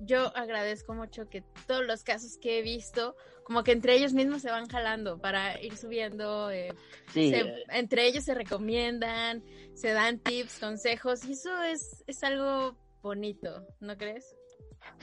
[0.00, 4.42] yo agradezco mucho que todos los casos que he visto, como que entre ellos mismos
[4.42, 6.74] se van jalando para ir subiendo, eh,
[7.14, 9.42] entre ellos se recomiendan,
[9.74, 14.36] se dan tips, consejos, y eso es, es algo bonito, ¿no crees?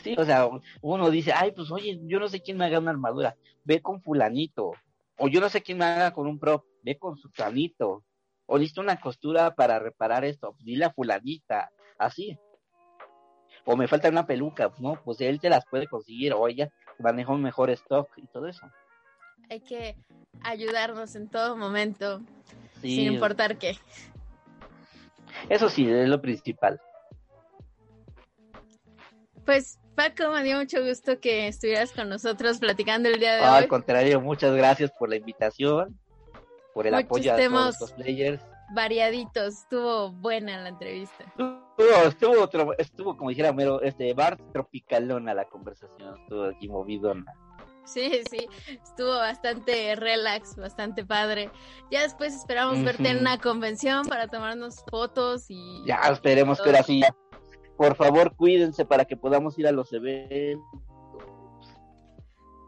[0.03, 0.49] Sí, o sea,
[0.81, 4.01] uno dice, ay, pues oye, yo no sé quién me haga una armadura, ve con
[4.01, 4.73] fulanito,
[5.17, 8.03] o yo no sé quién me haga con un prop, ve con su fulanito,
[8.45, 12.37] o listo una costura para reparar esto, dile a fulanita, así
[13.65, 15.01] o me falta una peluca, ¿no?
[15.03, 18.65] Pues él te las puede conseguir, o ella maneja un mejor stock y todo eso.
[19.49, 19.95] Hay que
[20.41, 22.21] ayudarnos en todo momento,
[22.81, 23.77] sin importar qué.
[25.49, 26.79] Eso sí, es lo principal.
[29.45, 33.47] Pues Paco, me dio mucho gusto que estuvieras con nosotros platicando el día de hoy.
[33.47, 35.99] Al contrario, muchas gracias por la invitación,
[36.73, 38.41] por el apoyo a todos los players
[38.71, 39.59] variaditos.
[39.59, 41.25] Estuvo buena la entrevista.
[41.27, 46.19] Estuvo, estuvo, estuvo como dijera Mero, este, bar tropicalona la conversación.
[46.21, 47.33] Estuvo aquí movidona.
[47.85, 51.51] Sí, sí, estuvo bastante relax, bastante padre.
[51.91, 55.83] Ya después esperamos verte en una convención para tomarnos fotos y...
[55.85, 57.01] Ya, esperemos que ahora sí.
[57.75, 60.63] Por favor, cuídense para que podamos ir a los eventos.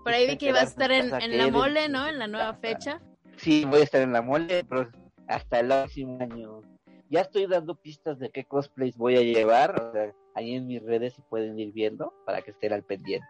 [0.04, 2.08] Por ahí vi que iba a estar en, en la mole, ¿no?
[2.08, 3.02] En la nueva fecha.
[3.38, 4.89] Sí, voy a estar en la mole, pero
[5.28, 6.62] hasta el próximo año.
[7.10, 10.82] Ya estoy dando pistas de qué cosplays voy a llevar, o sea, ahí en mis
[10.84, 13.28] redes se pueden ir viendo para que estén al pendiente.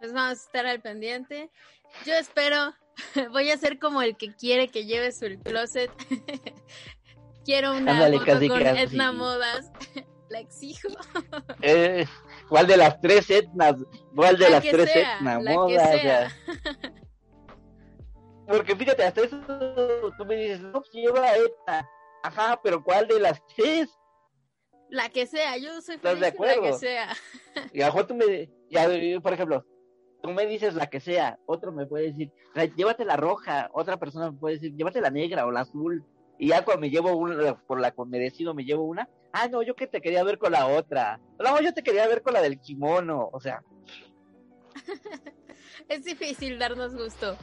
[0.00, 1.50] Pues vamos a estar al pendiente.
[2.04, 2.74] Yo espero,
[3.32, 5.90] voy a ser como el que quiere que lleve su closet.
[7.44, 9.70] Quiero una Ándale, foto con Etna Modas.
[10.28, 10.88] La exijo.
[11.62, 12.04] eh,
[12.48, 13.76] ¿Cuál de las tres etnas?
[14.12, 15.40] ¿Cuál de las tres etnas?
[15.44, 16.34] Modas?
[18.46, 19.40] Porque fíjate, hasta eso
[20.16, 21.88] tú me dices, no, lleva esta.
[22.22, 23.88] Ajá, pero ¿cuál de las tres?
[24.88, 26.62] La que sea, yo soy feliz de acuerdo?
[26.62, 27.08] la que sea.
[27.72, 28.88] Y a tú me, ya,
[29.20, 29.64] por ejemplo,
[30.22, 32.32] tú me dices la que sea, otro me puede decir,
[32.76, 36.04] llévate la roja, otra persona me puede decir, llévate la negra o la azul.
[36.38, 39.62] Y ya cuando me llevo una, por la con merecido me llevo una, ah, no,
[39.62, 41.20] yo que te quería ver con la otra.
[41.38, 43.62] No, yo te quería ver con la del kimono, o sea.
[45.88, 47.36] es difícil darnos gusto.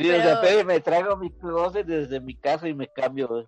[0.00, 0.40] Sí, pero...
[0.40, 3.46] o sea, me traigo mi closet desde mi casa y me cambio.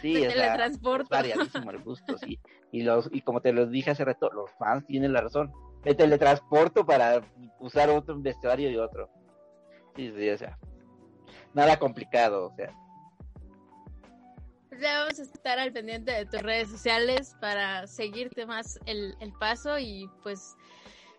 [0.00, 1.08] Sí, me teletransporto.
[1.10, 2.38] variadísimo el gusto, sí.
[2.70, 5.52] Y, los, y como te lo dije hace rato, los fans tienen la razón.
[5.84, 7.22] Me teletransporto para
[7.58, 9.10] usar otro vestuario y otro.
[9.96, 10.58] Sí, sí, o sea.
[11.54, 12.72] Nada complicado, o sea.
[14.68, 19.14] Pues ya vamos a estar al pendiente de tus redes sociales para seguirte más el,
[19.20, 20.56] el paso y pues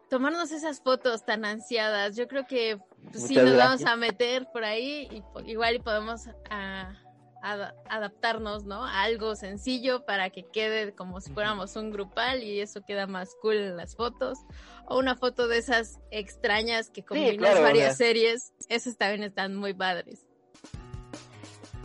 [0.09, 2.15] tomarnos esas fotos tan ansiadas.
[2.15, 2.79] Yo creo que
[3.11, 6.93] pues, sí nos vamos a meter por ahí y igual y podemos a,
[7.41, 8.83] adaptarnos, ¿no?
[8.83, 13.35] A algo sencillo para que quede como si fuéramos un grupal y eso queda más
[13.41, 14.39] cool en las fotos.
[14.87, 18.53] O una foto de esas extrañas que combinas varias series.
[18.67, 20.25] Esas también están muy padres.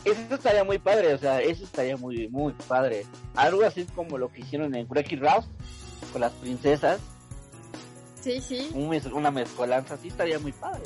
[0.04, 3.04] Eso estaría muy padre, o sea, eso estaría muy, muy padre.
[3.34, 5.44] Algo así como lo que hicieron en Wreck Ralph
[6.12, 7.00] con las princesas
[8.20, 8.70] Sí, sí.
[9.12, 10.84] una mezcolanza así estaría muy padre.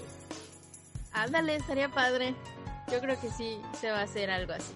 [1.14, 2.34] Ándale, estaría padre.
[2.90, 4.74] Yo creo que sí se va a hacer algo así.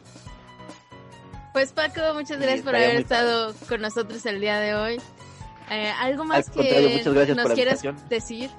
[1.52, 5.00] Pues Paco, muchas gracias por haber estado con nosotros el día de hoy.
[5.70, 7.02] Eh, ¿Algo más que
[7.34, 8.50] nos quieras decir?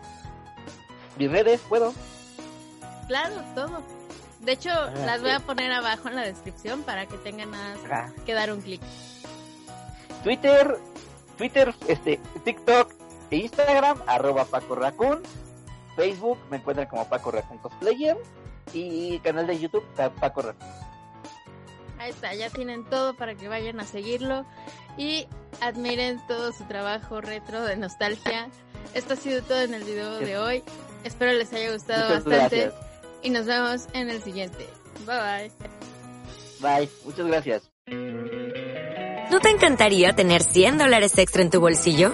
[1.17, 1.93] Mis redes, ¿puedo?
[3.07, 3.83] Claro, todo.
[4.41, 8.13] De hecho, ah, las voy a poner abajo en la descripción para que tengan nada
[8.25, 8.81] que dar un clic.
[10.23, 10.77] Twitter,
[11.37, 12.93] Twitter, este, TikTok,
[13.31, 15.21] Instagram, arroba Paco Raccoon.
[15.99, 18.17] Facebook me encuentran como Paco Raccoon Cosplayer.
[18.73, 20.71] Y canal de YouTube, Paco Raccoon.
[21.97, 24.45] Ahí está, ya tienen todo para que vayan a seguirlo
[24.97, 25.27] y
[25.59, 28.47] admiren todo su trabajo retro de nostalgia.
[28.93, 30.63] esto ha sido todo en el video de hoy.
[31.03, 32.71] Espero les haya gustado bastante.
[33.21, 34.65] Y nos vemos en el siguiente.
[35.05, 35.49] Bye
[36.61, 36.77] bye.
[36.79, 36.89] Bye.
[37.03, 37.69] Muchas gracias.
[39.29, 42.13] ¿No te encantaría tener 100 dólares extra en tu bolsillo?